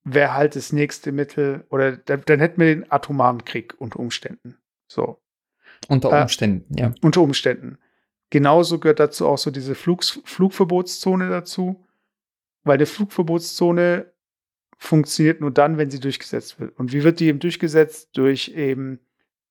[0.04, 4.58] wäre halt das nächste Mittel, oder dann, dann hätten wir den atomaren Krieg unter Umständen.
[4.88, 5.20] So.
[5.88, 6.94] Unter äh, Umständen, äh, ja.
[7.02, 7.78] Unter Umständen.
[8.30, 11.86] Genauso gehört dazu auch so diese Flugs Flugverbotszone dazu,
[12.64, 14.12] weil eine Flugverbotszone
[14.78, 16.78] funktioniert nur dann, wenn sie durchgesetzt wird.
[16.80, 18.10] Und wie wird die eben durchgesetzt?
[18.14, 19.00] Durch eben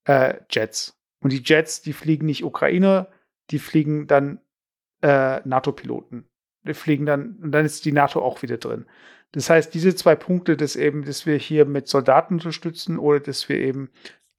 [0.05, 0.99] äh, Jets.
[1.21, 3.09] Und die Jets, die fliegen nicht Ukrainer,
[3.51, 4.39] die fliegen dann
[5.01, 6.25] äh, NATO-Piloten.
[6.67, 8.85] Die fliegen dann, und dann ist die NATO auch wieder drin.
[9.31, 13.47] Das heißt, diese zwei Punkte, dass eben, dass wir hier mit Soldaten unterstützen oder dass
[13.47, 13.89] wir eben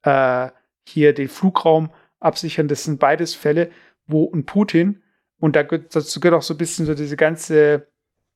[0.03, 0.49] äh,
[0.87, 3.71] hier den Flugraum absichern, das sind beides Fälle,
[4.05, 5.01] wo ein Putin,
[5.41, 7.87] und da gehört, dazu gehört auch so ein bisschen so diese ganze,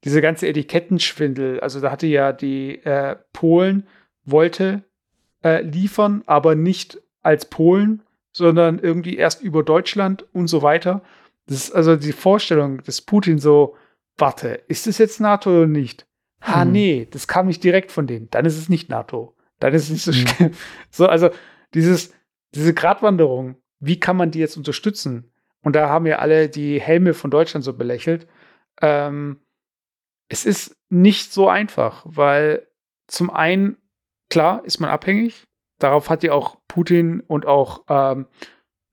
[0.03, 1.59] diese ganze Etikettenschwindel.
[1.59, 3.87] Also da hatte ja die äh, Polen
[4.25, 4.83] wollte
[5.43, 8.01] äh, liefern, aber nicht als Polen,
[8.31, 11.03] sondern irgendwie erst über Deutschland und so weiter.
[11.47, 13.75] Das ist also die Vorstellung, dass Putin so,
[14.17, 16.07] warte, ist es jetzt NATO oder nicht?
[16.41, 16.71] Ha, hm.
[16.71, 18.29] nee, das kam nicht direkt von denen.
[18.29, 19.35] Dann ist es nicht NATO.
[19.59, 20.27] Dann ist es nicht so hm.
[20.27, 20.51] schlimm.
[20.89, 21.29] So, also
[21.73, 22.13] dieses,
[22.53, 25.31] diese Gratwanderung, wie kann man die jetzt unterstützen?
[25.61, 28.27] Und da haben ja alle die Helme von Deutschland so belächelt.
[28.81, 29.41] Ähm,
[30.27, 32.67] es ist nicht so einfach, weil
[33.07, 33.77] zum einen,
[34.29, 35.45] klar, ist man abhängig.
[35.79, 38.27] Darauf hat ja auch Putin und auch ähm,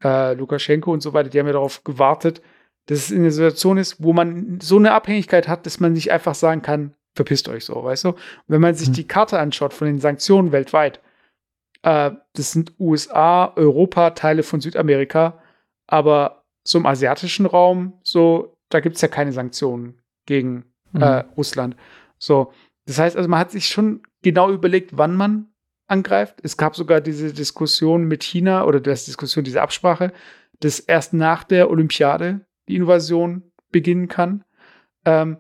[0.02, 2.42] äh, Lukaschenko und so weiter, die haben ja darauf gewartet,
[2.86, 6.10] dass es in einer Situation ist, wo man so eine Abhängigkeit hat, dass man nicht
[6.10, 8.08] einfach sagen kann, verpisst euch so, weißt du?
[8.10, 8.94] Und wenn man sich mhm.
[8.94, 11.00] die Karte anschaut von den Sanktionen weltweit,
[11.82, 15.40] äh, das sind USA, Europa, Teile von Südamerika,
[15.86, 21.02] aber so im asiatischen Raum, so, da gibt es ja keine Sanktionen gegen mhm.
[21.02, 21.76] äh, Russland.
[22.18, 22.52] So,
[22.86, 25.51] das heißt also, man hat sich schon genau überlegt, wann man
[25.92, 26.40] angreift.
[26.42, 30.12] Es gab sogar diese Diskussion mit China oder das Diskussion, diese Absprache,
[30.60, 34.44] dass erst nach der Olympiade die Invasion beginnen kann.
[35.04, 35.36] Ähm,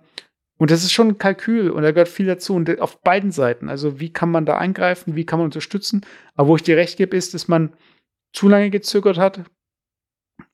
[0.58, 3.68] und das ist schon ein Kalkül und da gehört viel dazu und auf beiden Seiten.
[3.68, 6.02] Also wie kann man da eingreifen, wie kann man unterstützen?
[6.34, 7.74] Aber wo ich dir recht gebe, ist, dass man
[8.32, 9.42] zu lange gezögert hat,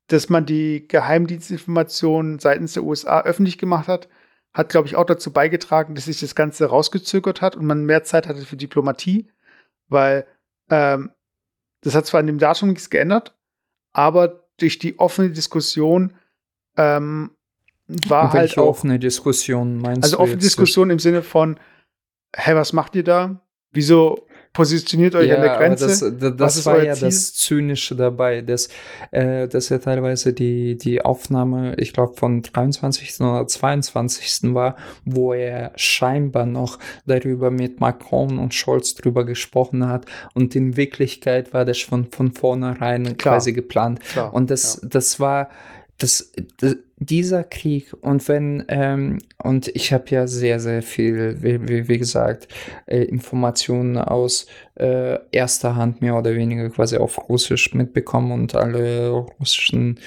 [0.07, 4.09] dass man die Geheimdienstinformationen seitens der USA öffentlich gemacht hat,
[4.55, 8.03] hat, glaube ich, auch dazu beigetragen, dass sich das Ganze rausgezögert hat und man mehr
[8.05, 9.28] Zeit hatte für Diplomatie,
[9.89, 10.26] weil
[10.70, 11.11] ähm,
[11.82, 13.36] das hat zwar an dem Datum nichts geändert,
[13.93, 16.14] aber durch die offene Diskussion
[16.76, 17.30] ähm,
[17.86, 20.22] war Welche halt auch offene Diskussion meinst also du?
[20.22, 21.59] Also offene Diskussion im Sinne von,
[22.36, 23.41] hä, was macht ihr da?
[23.70, 24.27] Wieso
[24.59, 25.86] positioniert euch ja, an der Grenze.
[25.86, 27.06] Das, das, das war ja Ziel?
[27.06, 28.68] das Zynische dabei, dass,
[29.12, 33.20] äh, dass ja teilweise die, die Aufnahme, ich glaube, von 23.
[33.20, 34.52] oder 22.
[34.54, 40.06] war, wo er scheinbar noch darüber mit Macron und Scholz drüber gesprochen hat.
[40.34, 43.36] Und in Wirklichkeit war das schon von vornherein Klar.
[43.36, 44.00] quasi geplant.
[44.00, 44.88] Klar, und das, ja.
[44.88, 45.50] das war
[45.99, 51.68] das, das, dieser Krieg und wenn ähm, und ich habe ja sehr sehr viel wie,
[51.68, 52.49] wie, wie gesagt
[52.86, 54.46] äh, Informationen aus
[54.76, 59.99] äh, erster Hand mehr oder weniger quasi auf Russisch mitbekommen und alle russischen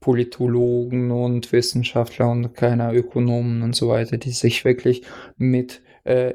[0.00, 5.02] Politologen und Wissenschaftler und keine Ökonomen und so weiter, die sich wirklich
[5.36, 5.82] mit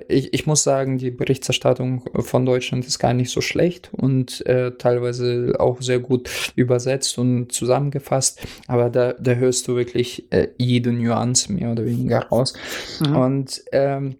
[0.07, 4.72] ich, ich muss sagen, die Berichterstattung von Deutschland ist gar nicht so schlecht und äh,
[4.78, 10.91] teilweise auch sehr gut übersetzt und zusammengefasst, aber da, da hörst du wirklich äh, jede
[10.91, 12.53] Nuance mehr oder weniger raus.
[12.99, 13.15] Mhm.
[13.15, 14.15] Und ähm,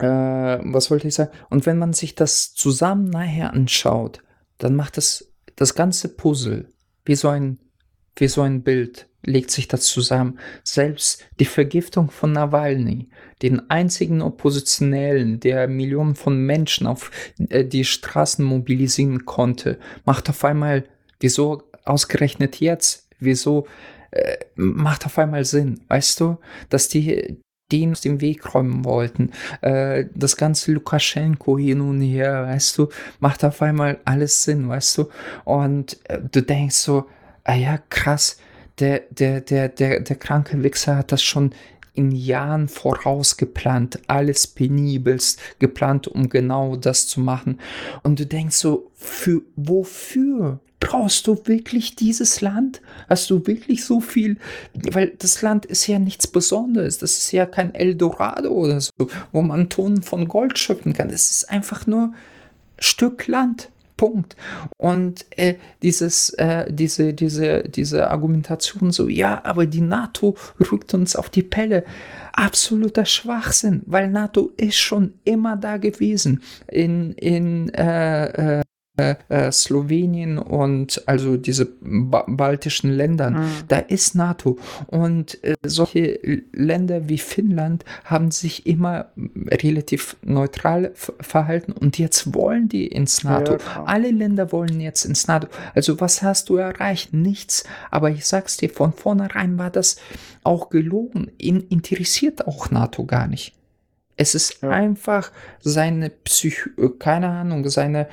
[0.00, 1.30] äh, was wollte ich sagen?
[1.50, 4.20] Und wenn man sich das zusammen nachher anschaut,
[4.58, 6.68] dann macht das das ganze Puzzle
[7.04, 7.58] wie so ein
[8.16, 10.38] wie so ein Bild legt sich das zusammen.
[10.62, 13.08] Selbst die Vergiftung von Nawalny,
[13.42, 17.10] den einzigen Oppositionellen, der Millionen von Menschen auf
[17.48, 20.84] äh, die Straßen mobilisieren konnte, macht auf einmal,
[21.20, 23.66] wieso ausgerechnet jetzt, wieso
[24.10, 27.38] äh, macht auf einmal Sinn, weißt du, dass die
[27.72, 29.30] den aus dem Weg räumen wollten.
[29.62, 32.88] Äh, das ganze Lukaschenko hin und her, weißt du,
[33.20, 35.08] macht auf einmal alles Sinn, weißt du.
[35.44, 37.06] Und äh, du denkst so,
[37.44, 38.38] ah ja, krass,
[38.78, 41.54] der, der, der, der, der kranke Wichser hat das schon
[41.94, 47.60] in Jahren voraus geplant, alles penibelst geplant, um genau das zu machen.
[48.02, 50.60] Und du denkst so, für wofür?
[50.80, 52.82] Brauchst du wirklich dieses Land?
[53.08, 54.36] Hast du wirklich so viel?
[54.74, 56.98] Weil das Land ist ja nichts Besonderes.
[56.98, 58.90] Das ist ja kein Eldorado oder so,
[59.32, 61.08] wo man Tonnen von Gold schöpfen kann.
[61.08, 62.12] Das ist einfach nur
[62.78, 63.70] Stück Land.
[63.96, 64.36] Punkt.
[64.76, 70.36] Und äh, dieses, äh, diese, diese, diese Argumentation so, ja, aber die NATO
[70.72, 71.84] rückt uns auf die Pelle.
[72.32, 76.42] Absoluter Schwachsinn, weil NATO ist schon immer da gewesen.
[76.68, 78.62] In, in äh,
[78.96, 83.50] äh äh, Slowenien und also diese ba baltischen Ländern, mhm.
[83.68, 84.58] da ist NATO.
[84.86, 89.06] Und äh, solche Länder wie Finnland haben sich immer
[89.48, 93.54] relativ neutral verhalten und jetzt wollen die ins NATO.
[93.54, 95.48] Ja, Alle Länder wollen jetzt ins NATO.
[95.74, 97.12] Also was hast du erreicht?
[97.12, 97.64] Nichts.
[97.90, 99.96] Aber ich sag's dir, von vornherein war das
[100.44, 101.30] auch gelogen.
[101.38, 103.54] Ihn interessiert auch NATO gar nicht.
[104.16, 104.70] Es ist ja.
[104.70, 108.08] einfach seine Psych, keine Ahnung, seine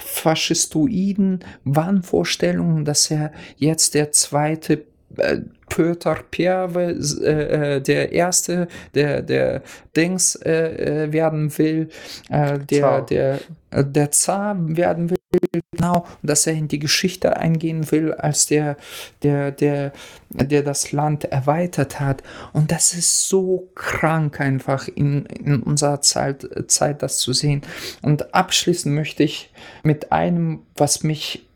[0.00, 4.84] faschistoiden Wahnvorstellungen, dass er jetzt der zweite
[5.16, 9.62] äh, Peter Perwe, äh, äh, der erste, der, der
[9.96, 11.88] Dings äh, äh werden will,
[12.28, 13.06] äh, der, Zar.
[13.06, 13.40] der,
[13.70, 15.18] der Zar werden will,
[15.52, 18.76] genau, dass er in die Geschichte eingehen will, als der,
[19.22, 19.92] der, der,
[20.30, 22.22] der das Land erweitert hat.
[22.52, 27.62] Und das ist so krank einfach in, in unserer Zeit, Zeit, das zu sehen.
[28.00, 31.48] Und abschließen möchte ich mit einem, was mich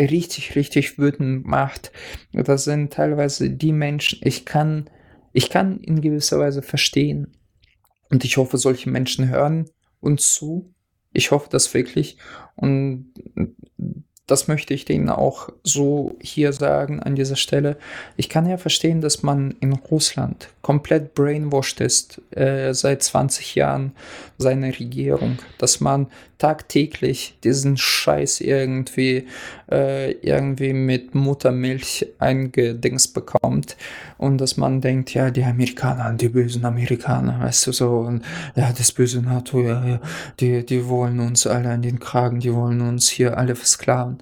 [0.00, 1.92] richtig, richtig wütend macht.
[2.32, 4.88] Das sind teilweise die Menschen, ich kann,
[5.32, 7.36] ich kann in gewisser Weise verstehen.
[8.10, 9.68] Und ich hoffe, solche Menschen hören
[10.00, 10.72] uns zu.
[11.12, 12.18] Ich hoffe das wirklich.
[12.56, 13.12] Und
[14.28, 17.78] das möchte ich denen auch so hier sagen an dieser Stelle.
[18.16, 23.92] Ich kann ja verstehen, dass man in Russland komplett brainwashed ist äh, seit 20 Jahren
[24.36, 29.26] seine Regierung, dass man tagtäglich diesen Scheiß irgendwie
[29.70, 33.76] äh, irgendwie mit Muttermilch eingedings bekommt
[34.16, 38.24] und dass man denkt, ja, die Amerikaner, die bösen Amerikaner, weißt du so, und
[38.56, 40.00] ja, das böse NATO, ja, ja,
[40.40, 44.18] die, die wollen uns alle an den Kragen, die wollen uns hier alle versklaven.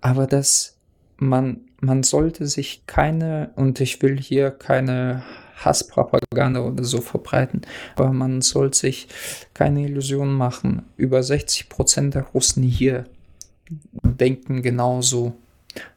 [0.00, 0.76] Aber das,
[1.16, 5.22] man, man sollte sich keine, und ich will hier keine
[5.56, 7.62] Hasspropaganda oder so verbreiten,
[7.96, 9.08] aber man soll sich
[9.54, 10.82] keine Illusionen machen.
[10.98, 13.06] Über 60 Prozent der Russen hier
[14.02, 15.34] denken genauso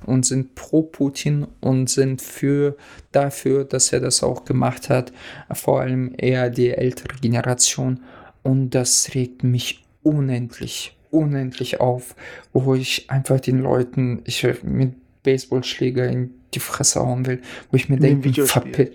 [0.05, 2.75] und sind pro Putin und sind für
[3.11, 5.13] dafür, dass er das auch gemacht hat,
[5.53, 8.01] vor allem eher die ältere Generation.
[8.43, 12.15] Und das regt mich unendlich unendlich auf,
[12.53, 14.93] wo ich einfach den Leuten ich mit
[15.23, 17.41] Baseballschläger in die Fresse hauen will,
[17.71, 18.91] wo ich mir denke, verpi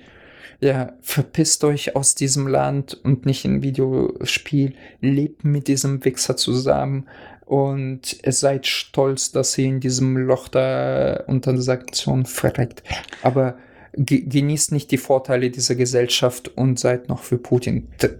[0.60, 7.06] ja, verpisst euch aus diesem Land und nicht in Videospiel, lebt mit diesem Wichser zusammen
[7.46, 12.82] und seid stolz, dass ihr in diesem Loch da unter der Sanktion verreckt.
[13.22, 13.56] Aber
[13.96, 17.88] genießt nicht die Vorteile dieser Gesellschaft und seid noch für Putin.
[18.02, 18.10] D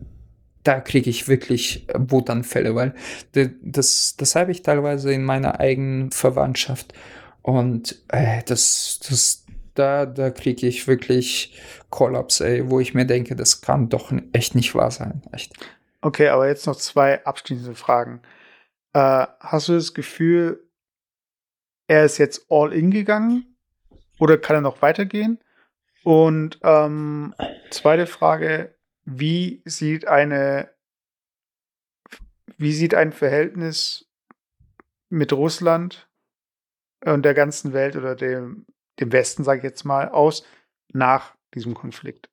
[0.62, 2.94] da kriege ich wirklich Wutanfälle, weil
[3.62, 6.94] das, das habe ich teilweise in meiner eigenen Verwandtschaft.
[7.42, 9.44] Und äh, das, das,
[9.74, 11.60] da, da kriege ich wirklich
[11.90, 15.20] Kollaps, ey, wo ich mir denke, das kann doch echt nicht wahr sein.
[15.32, 15.52] Echt.
[16.00, 18.20] Okay, aber jetzt noch zwei abschließende Fragen.
[18.94, 20.68] Äh, hast du das Gefühl,
[21.86, 23.56] er ist jetzt all in gegangen
[24.18, 25.38] oder kann er noch weitergehen?
[26.04, 27.34] Und ähm,
[27.70, 28.74] zweite Frage,
[29.04, 30.74] wie sieht eine
[32.56, 34.08] wie sieht ein Verhältnis
[35.08, 36.08] mit Russland
[37.04, 38.66] und der ganzen Welt oder dem,
[39.00, 40.46] dem Westen, sage ich jetzt mal, aus
[40.92, 42.30] nach diesem Konflikt?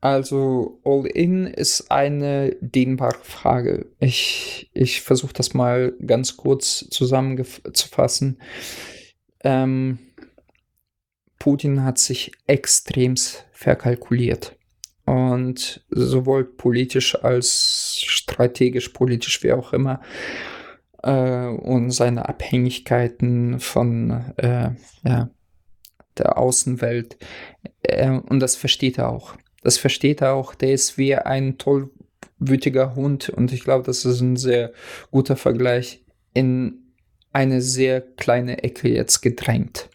[0.00, 3.86] Also All-In ist eine dehnbare Frage.
[3.98, 8.40] Ich, ich versuche das mal ganz kurz zusammenzufassen.
[9.44, 9.98] Ähm,
[11.38, 14.56] Putin hat sich extremst verkalkuliert.
[15.04, 20.00] Und sowohl politisch als strategisch, politisch, wie auch immer.
[21.02, 24.70] Äh, und seine Abhängigkeiten von äh,
[25.04, 25.30] ja,
[26.16, 27.18] der Außenwelt.
[27.82, 29.34] Äh, und das versteht er auch.
[29.62, 30.54] Das versteht er auch.
[30.54, 34.72] Der ist wie ein tollwütiger Hund und ich glaube, das ist ein sehr
[35.10, 36.02] guter Vergleich
[36.32, 36.80] in
[37.32, 39.88] eine sehr kleine Ecke jetzt gedrängt.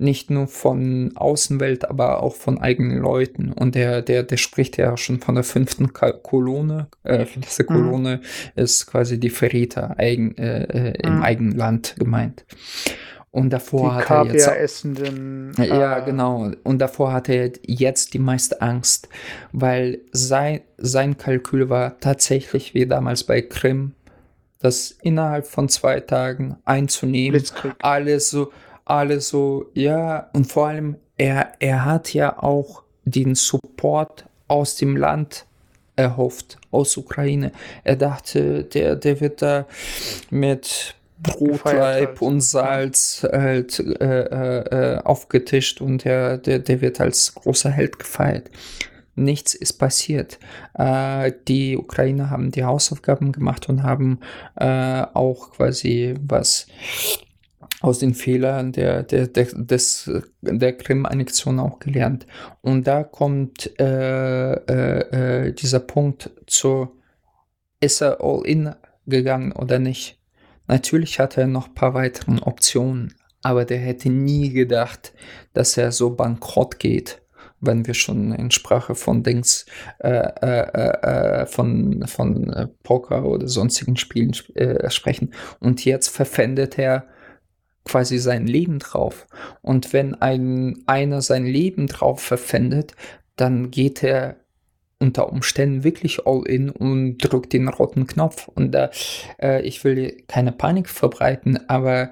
[0.00, 3.52] Nicht nur von Außenwelt, aber auch von eigenen Leuten.
[3.52, 6.86] Und der, der, der spricht ja schon von der fünften Kolone.
[7.02, 7.66] Äh, fünfte mhm.
[7.66, 8.62] Kolone mhm.
[8.62, 11.22] ist quasi die Verräter eigen, äh, äh, im mhm.
[11.22, 12.44] eigenen Land gemeint.
[13.38, 14.48] Und davor die hat er jetzt.
[14.48, 15.52] essenden.
[15.58, 16.50] Ja, äh, genau.
[16.64, 19.08] Und davor hatte er jetzt die meiste Angst,
[19.52, 23.92] weil sein, sein Kalkül war tatsächlich wie damals bei Krim,
[24.58, 27.38] das innerhalb von zwei Tagen einzunehmen.
[27.38, 27.74] Blitzkrieg.
[27.80, 28.50] Alles so,
[28.84, 30.28] alles so, ja.
[30.32, 35.46] Und vor allem, er, er hat ja auch den Support aus dem Land
[35.94, 37.52] erhofft, aus Ukraine.
[37.84, 39.66] Er dachte, der, der wird da
[40.30, 42.22] mit Brotleib halt.
[42.22, 47.98] und Salz halt äh, äh, äh, aufgetischt und der, der, der wird als großer Held
[47.98, 48.50] gefeiert.
[49.14, 50.38] Nichts ist passiert.
[50.74, 54.20] Äh, die Ukrainer haben die Hausaufgaben gemacht und haben
[54.56, 56.66] äh, auch quasi was
[57.80, 60.10] aus den Fehlern der, der, der, des,
[60.40, 62.26] der Krim-Annexion auch gelernt.
[62.60, 66.88] Und da kommt äh, dieser Punkt zu,
[67.80, 68.74] ist er all in
[69.06, 70.17] gegangen oder nicht?
[70.68, 75.12] Natürlich hatte er noch ein paar weitere Optionen, aber der hätte nie gedacht,
[75.54, 77.22] dass er so bankrott geht,
[77.60, 79.66] wenn wir schon in Sprache von Dings,
[79.98, 85.32] äh, äh, äh, von, von äh, Poker oder sonstigen Spielen äh, sprechen.
[85.58, 87.06] Und jetzt verpfändet er
[87.84, 89.26] quasi sein Leben drauf.
[89.62, 92.94] Und wenn ein, einer sein Leben drauf verpfändet,
[93.36, 94.36] dann geht er
[95.00, 98.48] unter Umständen wirklich all in und drückt den roten Knopf.
[98.48, 98.90] Und da,
[99.40, 102.10] äh, ich will keine Panik verbreiten, aber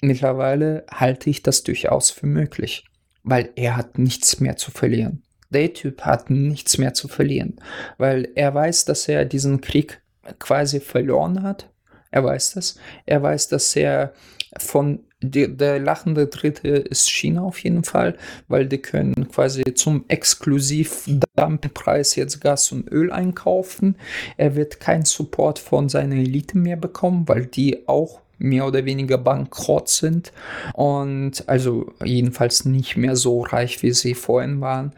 [0.00, 2.84] mittlerweile halte ich das durchaus für möglich,
[3.22, 5.22] weil er hat nichts mehr zu verlieren.
[5.50, 7.56] Der Typ hat nichts mehr zu verlieren,
[7.98, 10.00] weil er weiß, dass er diesen Krieg
[10.38, 11.70] quasi verloren hat.
[12.10, 12.76] Er weiß das.
[13.06, 14.12] Er weiß, dass er
[14.58, 18.16] von die, der lachende Dritte ist China auf jeden Fall,
[18.48, 23.96] weil die können quasi zum Exklusiv-Dumpingpreis jetzt Gas und Öl einkaufen.
[24.38, 29.18] Er wird keinen Support von seiner Elite mehr bekommen, weil die auch mehr oder weniger
[29.18, 30.32] bankrott sind
[30.72, 34.94] und also jedenfalls nicht mehr so reich, wie sie vorhin waren.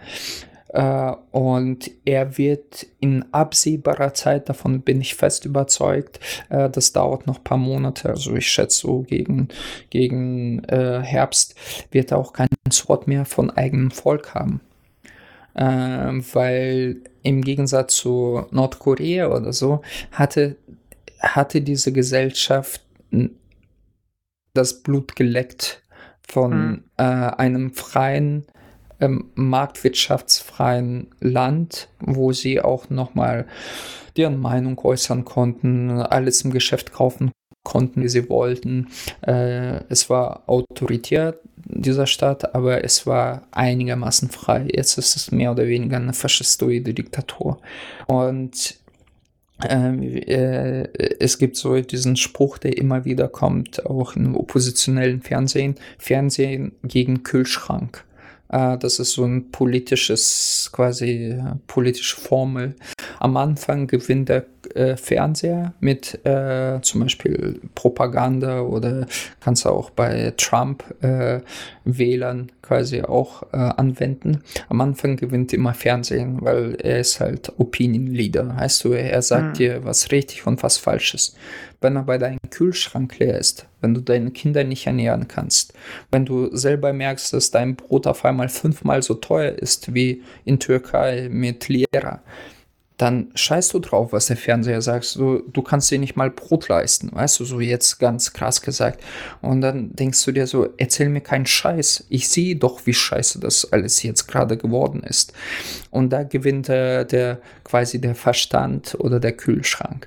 [0.73, 6.19] Äh, und er wird in absehbarer Zeit, davon bin ich fest überzeugt,
[6.49, 9.49] äh, das dauert noch ein paar Monate, also ich schätze so gegen,
[9.91, 11.55] gegen äh, Herbst,
[11.91, 14.61] wird er auch keinen Support mehr von eigenem Volk haben.
[15.55, 15.63] Äh,
[16.33, 20.57] weil im Gegensatz zu Nordkorea oder so hatte,
[21.21, 22.81] hatte diese Gesellschaft
[24.55, 25.83] das Blut geleckt
[26.27, 26.85] von mhm.
[26.97, 28.47] äh, einem freien
[29.03, 33.47] ähm, marktwirtschaftsfreien Land, wo sie auch nochmal
[34.17, 37.31] deren Meinung äußern konnten, alles im Geschäft kaufen
[37.65, 38.89] konnten, wie sie wollten.
[39.27, 44.67] Äh, es war autoritär, dieser Staat, aber es war einigermaßen frei.
[44.73, 47.61] Jetzt ist es mehr oder weniger eine faschistoide Diktatur.
[48.09, 48.77] Und
[49.69, 50.89] ähm, äh,
[51.21, 57.23] es gibt so diesen Spruch, der immer wieder kommt, auch im oppositionellen Fernsehen, Fernsehen gegen
[57.23, 58.05] Kühlschrank.
[58.53, 62.77] Äh, das ist so ein politisches, quasi politische Formel.
[63.19, 69.07] Am Anfang gewinnt der äh, Fernseher mit äh, zum Beispiel Propaganda oder
[69.41, 71.41] kannst du auch bei Trump äh,
[71.85, 74.43] Wählern quasi auch äh, anwenden.
[74.69, 78.57] Am Anfang gewinnt immer Fernsehen, weil er ist halt Opinion Leader.
[78.57, 79.55] Heißt du, er sagt mhm.
[79.55, 81.37] dir, was richtig und was falsch ist.
[81.81, 85.75] Wenn aber dein Kühlschrank leer ist, wenn du deine Kinder nicht ernähren kannst,
[86.13, 90.61] wenn du selber merkst, dass dein Brot auf einmal fünfmal so teuer ist wie in
[90.61, 92.23] Türkei mit Lira,
[93.03, 95.17] dann scheißt du drauf, was der Fernseher sagt.
[95.17, 99.03] Du, du kannst dir nicht mal Brot leisten, weißt du, so jetzt ganz krass gesagt.
[99.41, 102.07] Und dann denkst du dir so, erzähl mir keinen Scheiß.
[102.11, 105.33] Ich sehe doch, wie scheiße das alles jetzt gerade geworden ist.
[105.91, 110.07] Und da gewinnt äh, der quasi der Verstand oder der Kühlschrank.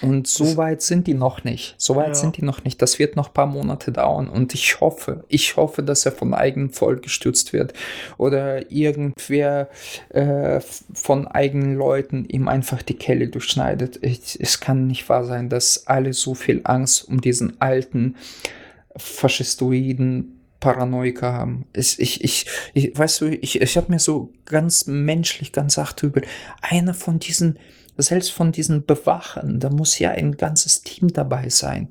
[0.00, 1.74] Und so weit sind die noch nicht.
[1.76, 2.14] So weit ja.
[2.14, 2.80] sind die noch nicht.
[2.80, 4.28] Das wird noch ein paar Monate dauern.
[4.28, 7.72] Und ich hoffe, ich hoffe, dass er von eigenem Volk gestützt wird.
[8.16, 9.68] Oder irgendwer
[10.10, 10.60] äh,
[10.94, 13.98] von eigenen Leuten ihm einfach die Kelle durchschneidet.
[14.02, 18.16] Ich, es kann nicht wahr sein, dass alle so viel Angst um diesen alten
[18.96, 21.66] faschistoiden Paranoiker haben.
[21.72, 26.22] Ich, ich, ich, ich weißt du, ich, ich habe mir so ganz menschlich, ganz achterüber,
[26.60, 27.58] einer von diesen,
[27.96, 31.88] selbst von diesen Bewachern, da muss ja ein ganzes Team dabei sein.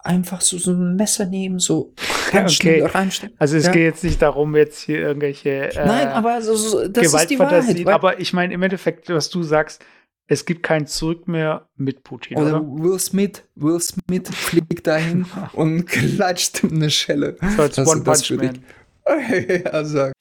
[0.00, 1.92] Einfach so, so ein Messer nehmen, so
[2.32, 2.82] ganz okay.
[2.82, 3.36] reinstecken.
[3.38, 3.72] Also es ja.
[3.72, 7.38] geht jetzt nicht darum, jetzt hier irgendwelche äh, Nein, aber so, so, das ist die
[7.38, 7.86] Wahrheit.
[7.88, 9.84] Aber ich meine, im Endeffekt, was du sagst,
[10.28, 12.36] es gibt kein Zurück mehr mit Putin.
[12.36, 12.82] Oder, oder?
[12.82, 17.36] Will Smith, Will Smith fliegt dahin und klatscht eine Schelle.
[17.56, 18.62] So als One Punch Man.
[19.84, 20.12] sag.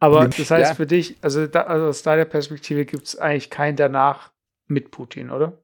[0.00, 0.74] Aber das heißt ja.
[0.74, 4.32] für dich, also, da, also aus deiner Perspektive gibt es eigentlich kein danach
[4.66, 5.63] mit Putin, oder?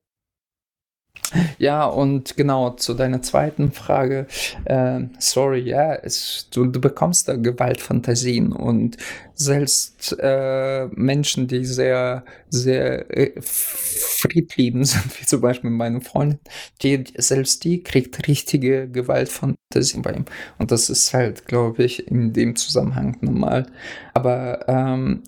[1.59, 4.27] Ja, und genau zu deiner zweiten Frage.
[4.65, 8.97] Äh, sorry, ja, es, du, du, bekommst da Gewaltfantasien und
[9.35, 16.41] selbst äh, Menschen, die sehr, sehr äh, friedliebend sind, wie zum Beispiel meine Freundin,
[16.83, 20.25] die, selbst die kriegt richtige Gewaltfantasien bei ihm.
[20.59, 23.67] Und das ist halt, glaube ich, in dem Zusammenhang normal.
[24.15, 25.23] Aber ähm,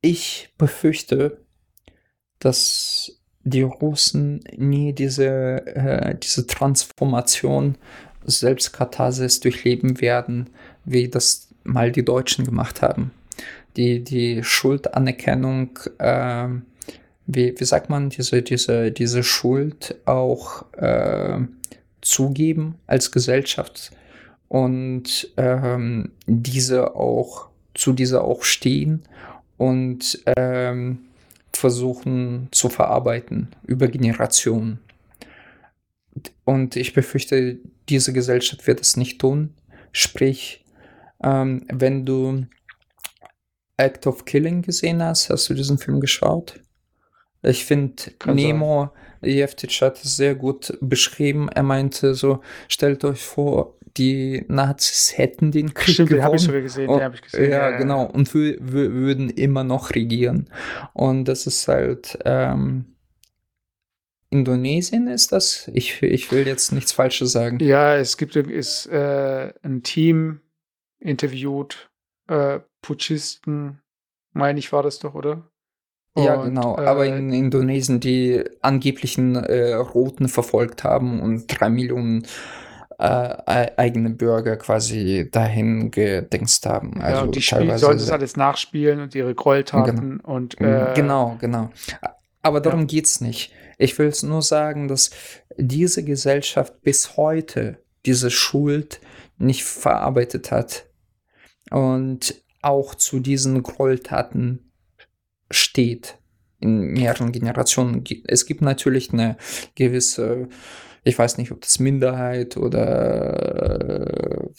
[0.00, 1.45] ich befürchte,
[2.38, 3.12] dass
[3.44, 7.76] die Russen nie diese, äh, diese Transformation,
[8.24, 10.50] Selbstkatharsis durchleben werden,
[10.84, 13.12] wie das mal die Deutschen gemacht haben.
[13.76, 16.48] Die, die Schuldanerkennung, äh,
[17.26, 21.38] wie, wie sagt man, diese, diese, diese Schuld auch äh,
[22.00, 23.90] zugeben als Gesellschaft
[24.48, 29.02] und ähm, diese auch zu dieser auch stehen
[29.56, 31.05] und ähm,
[31.56, 34.80] versuchen zu verarbeiten über Generationen.
[36.44, 37.58] Und ich befürchte,
[37.88, 39.54] diese Gesellschaft wird es nicht tun.
[39.92, 40.64] Sprich,
[41.22, 42.46] ähm, wenn du
[43.76, 46.60] Act of Killing gesehen hast, hast du diesen Film geschaut?
[47.42, 48.90] Ich finde, Nemo,
[49.22, 51.48] Jeftic hat es sehr gut beschrieben.
[51.48, 56.24] Er meinte so, stellt euch vor, die Nazis hätten den Krieg Stimmt, gewonnen.
[56.24, 57.50] habe ich sogar gesehen, und, den ich gesehen.
[57.50, 58.04] Ja, ja, genau.
[58.04, 60.50] Und würden immer noch regieren.
[60.92, 62.96] Und das ist halt ähm,
[64.30, 65.70] Indonesien ist das?
[65.72, 67.58] Ich, ich will jetzt nichts Falsches sagen.
[67.60, 70.40] Ja, es gibt ist, äh, ein Team
[70.98, 71.90] interviewt,
[72.28, 73.80] äh, Putschisten,
[74.32, 75.48] meine ich, war das doch, oder?
[76.14, 76.76] Und, ja, genau.
[76.78, 82.26] Äh, Aber in Indonesien die angeblichen äh, Roten verfolgt haben und drei Millionen
[82.98, 87.00] äh, eigene Bürger quasi dahin gedingst haben.
[87.00, 90.34] Also ja, und die Spiel sollen das alles nachspielen und ihre Gräueltaten genau.
[90.34, 91.70] und äh, genau, genau.
[92.42, 92.86] Aber darum ja.
[92.86, 93.52] geht es nicht.
[93.78, 95.10] Ich will es nur sagen, dass
[95.56, 99.00] diese Gesellschaft bis heute diese Schuld
[99.38, 100.86] nicht verarbeitet hat
[101.70, 104.72] und auch zu diesen Gräueltaten
[105.50, 106.18] steht
[106.60, 108.04] in mehreren Generationen.
[108.26, 109.36] Es gibt natürlich eine
[109.74, 110.48] gewisse,
[111.06, 114.50] ich weiß nicht, ob das Minderheit oder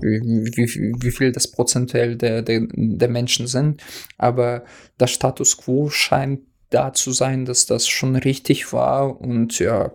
[0.00, 0.20] wie,
[0.54, 3.82] wie, wie viel das prozentuell der, der, der Menschen sind,
[4.16, 4.64] aber
[5.00, 6.40] der Status quo scheint
[6.70, 9.20] da zu sein, dass das schon richtig war.
[9.20, 9.92] Und ja,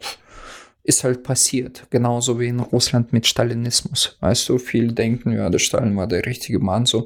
[0.88, 1.85] ist halt passiert.
[1.89, 4.18] Genauso wie in Russland mit Stalinismus.
[4.22, 7.05] Weißt du, viele denken, ja, der Stalin war der richtige Mann, so,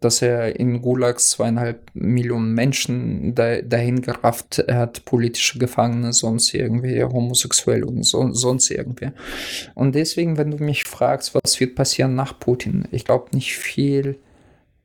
[0.00, 7.02] dass er in Gulags zweieinhalb Millionen Menschen da, dahin gerafft hat, politische Gefangene, sonst irgendwie
[7.02, 9.10] homosexuell und so, sonst irgendwie.
[9.74, 14.18] Und deswegen, wenn du mich fragst, was wird passieren nach Putin, ich glaube nicht viel,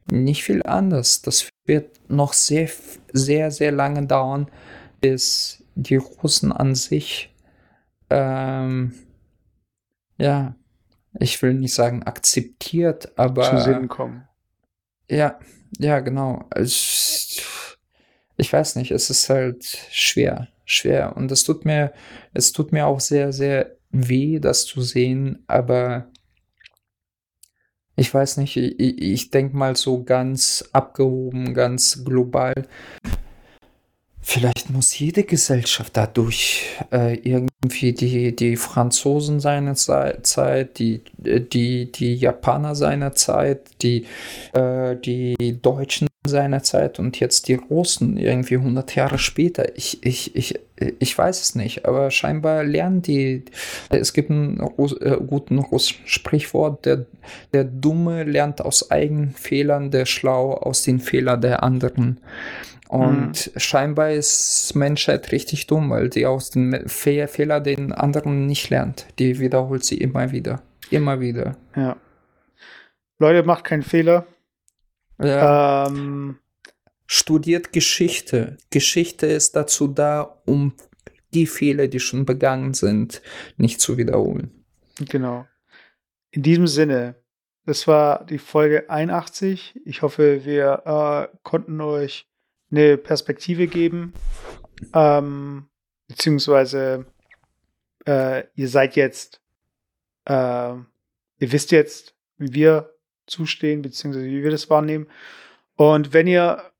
[0.10, 1.22] nicht viel anders.
[1.22, 2.70] Das wird noch sehr,
[3.11, 4.48] sehr, sehr lange dauern,
[5.02, 7.28] bis die Russen an sich
[8.10, 8.94] ähm,
[10.18, 10.56] ja,
[11.19, 13.44] ich will nicht sagen akzeptiert, aber.
[13.44, 14.27] Zu Sinn kommen.
[15.10, 15.40] Ja,
[15.77, 16.48] ja, genau.
[16.56, 17.44] Ich,
[18.38, 21.15] ich weiß nicht, es ist halt schwer, schwer.
[21.15, 21.94] Und es tut mir,
[22.34, 26.07] es tut mir auch sehr, sehr weh, das zu sehen, aber
[27.95, 32.53] ich weiß nicht, ich, ich denke mal so ganz abgehoben, ganz global.
[34.31, 42.14] Vielleicht muss jede Gesellschaft dadurch äh, irgendwie die, die Franzosen seiner Zeit, die, die, die
[42.14, 44.06] Japaner seiner Zeit, die,
[44.53, 49.76] äh, die Deutschen seiner Zeit und jetzt die Russen irgendwie 100 Jahre später.
[49.76, 50.60] Ich, ich, ich,
[50.99, 53.43] ich weiß es nicht, aber scheinbar lernen die.
[53.89, 57.06] Es gibt ein Russ, äh, guten russischen Sprichwort, der,
[57.53, 62.19] der Dumme lernt aus eigenen Fehlern, der Schlau aus den Fehlern der anderen.
[62.88, 63.60] Und mhm.
[63.60, 69.06] scheinbar ist Menschheit richtig dumm, weil sie aus den Fe Fehler den anderen nicht lernt.
[69.19, 70.64] Die wiederholt sie immer wieder.
[70.89, 71.56] Immer wieder.
[71.76, 71.97] Ja.
[73.19, 74.26] Leute, macht keinen Fehler.
[75.22, 75.88] Ja.
[75.88, 76.39] Ähm,
[77.11, 78.57] Studiert Geschichte.
[78.69, 80.76] Geschichte ist dazu da, um
[81.34, 83.23] die Fehler, die schon begangen sind,
[83.57, 84.64] nicht zu wiederholen.
[84.99, 85.48] Genau.
[86.30, 87.15] In diesem Sinne,
[87.65, 89.81] das war die Folge 81.
[89.86, 90.84] Ich hoffe, wir
[91.34, 92.27] äh, konnten euch
[92.69, 94.14] eine Perspektive geben.
[94.94, 95.68] Ähm,
[96.07, 97.07] beziehungsweise
[98.06, 99.41] äh, ihr seid jetzt,
[100.26, 100.34] äh,
[100.73, 100.86] ihr
[101.40, 102.94] wisst jetzt, wie wir
[103.26, 105.07] zustehen, beziehungsweise wie wir das wahrnehmen.
[105.76, 106.72] Und wenn ihr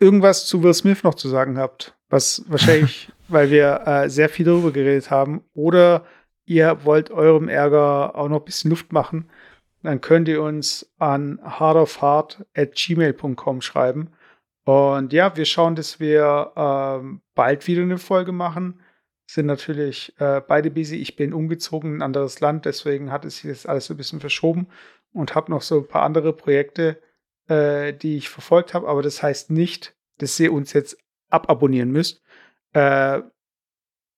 [0.00, 4.46] irgendwas zu Will Smith noch zu sagen habt, was wahrscheinlich, weil wir äh, sehr viel
[4.46, 6.04] darüber geredet haben, oder
[6.46, 9.28] ihr wollt eurem Ärger auch noch ein bisschen Luft machen,
[9.82, 14.10] dann könnt ihr uns an hardofheart at gmail.com schreiben.
[14.64, 18.80] Und ja, wir schauen, dass wir ähm, bald wieder eine Folge machen.
[19.26, 20.96] Sind natürlich äh, beide busy.
[20.96, 23.96] Ich bin umgezogen in ein anderes Land, deswegen hat es sich jetzt alles so ein
[23.96, 24.66] bisschen verschoben
[25.12, 27.00] und habe noch so ein paar andere Projekte,
[27.48, 28.88] äh, die ich verfolgt habe.
[28.88, 30.96] Aber das heißt nicht, dass ihr uns jetzt
[31.30, 32.22] ababonnieren müsst.
[32.72, 33.20] Äh,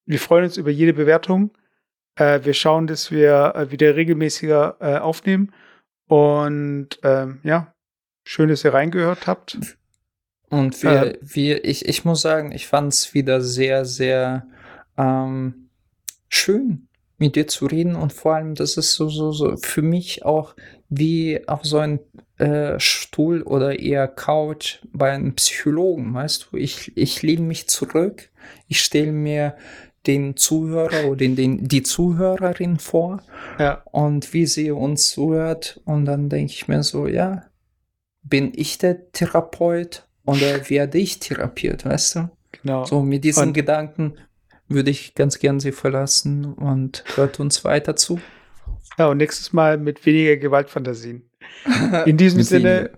[0.07, 1.57] wir freuen uns über jede Bewertung.
[2.17, 5.53] Äh, wir schauen, dass wir äh, wieder regelmäßiger äh, aufnehmen.
[6.09, 7.73] Und ähm, ja,
[8.25, 9.59] schön, dass ihr reingehört habt.
[10.49, 14.47] Und wir, äh, wir ich, ich muss sagen, ich fand es wieder sehr, sehr
[14.99, 15.71] ähm,
[16.29, 16.89] schön,
[17.19, 17.95] mit dir zu reden.
[17.95, 20.57] Und vor allem, das ist so, so, so für mich auch
[20.89, 22.01] wie auf so ein
[22.41, 26.57] äh, Stuhl oder eher Couch bei einem Psychologen, weißt du?
[26.57, 28.31] Ich, ich lehne mich zurück,
[28.67, 29.57] ich stelle mir
[30.07, 33.23] den Zuhörer oder den, den, die Zuhörerin vor
[33.59, 33.83] ja.
[33.93, 35.81] und wie sie uns zuhört.
[35.85, 37.45] Und dann denke ich mir so, ja,
[38.23, 42.31] bin ich der Therapeut oder werde ich therapiert, weißt du?
[42.63, 42.85] Genau.
[42.87, 44.15] So mit diesen und Gedanken
[44.69, 48.21] würde ich ganz gern sie verlassen und hört uns weiter zu.
[48.99, 51.30] Ja, und nächstes Mal mit weniger Gewaltfantasien.
[52.07, 52.91] In diesem Sinne,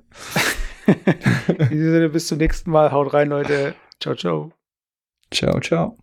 [0.86, 2.93] in diesem Sinne, bis zum nächsten Mal.
[2.93, 3.74] Haut rein, Leute.
[4.01, 4.52] Ciao, ciao.
[5.31, 5.97] Ciao, ciao.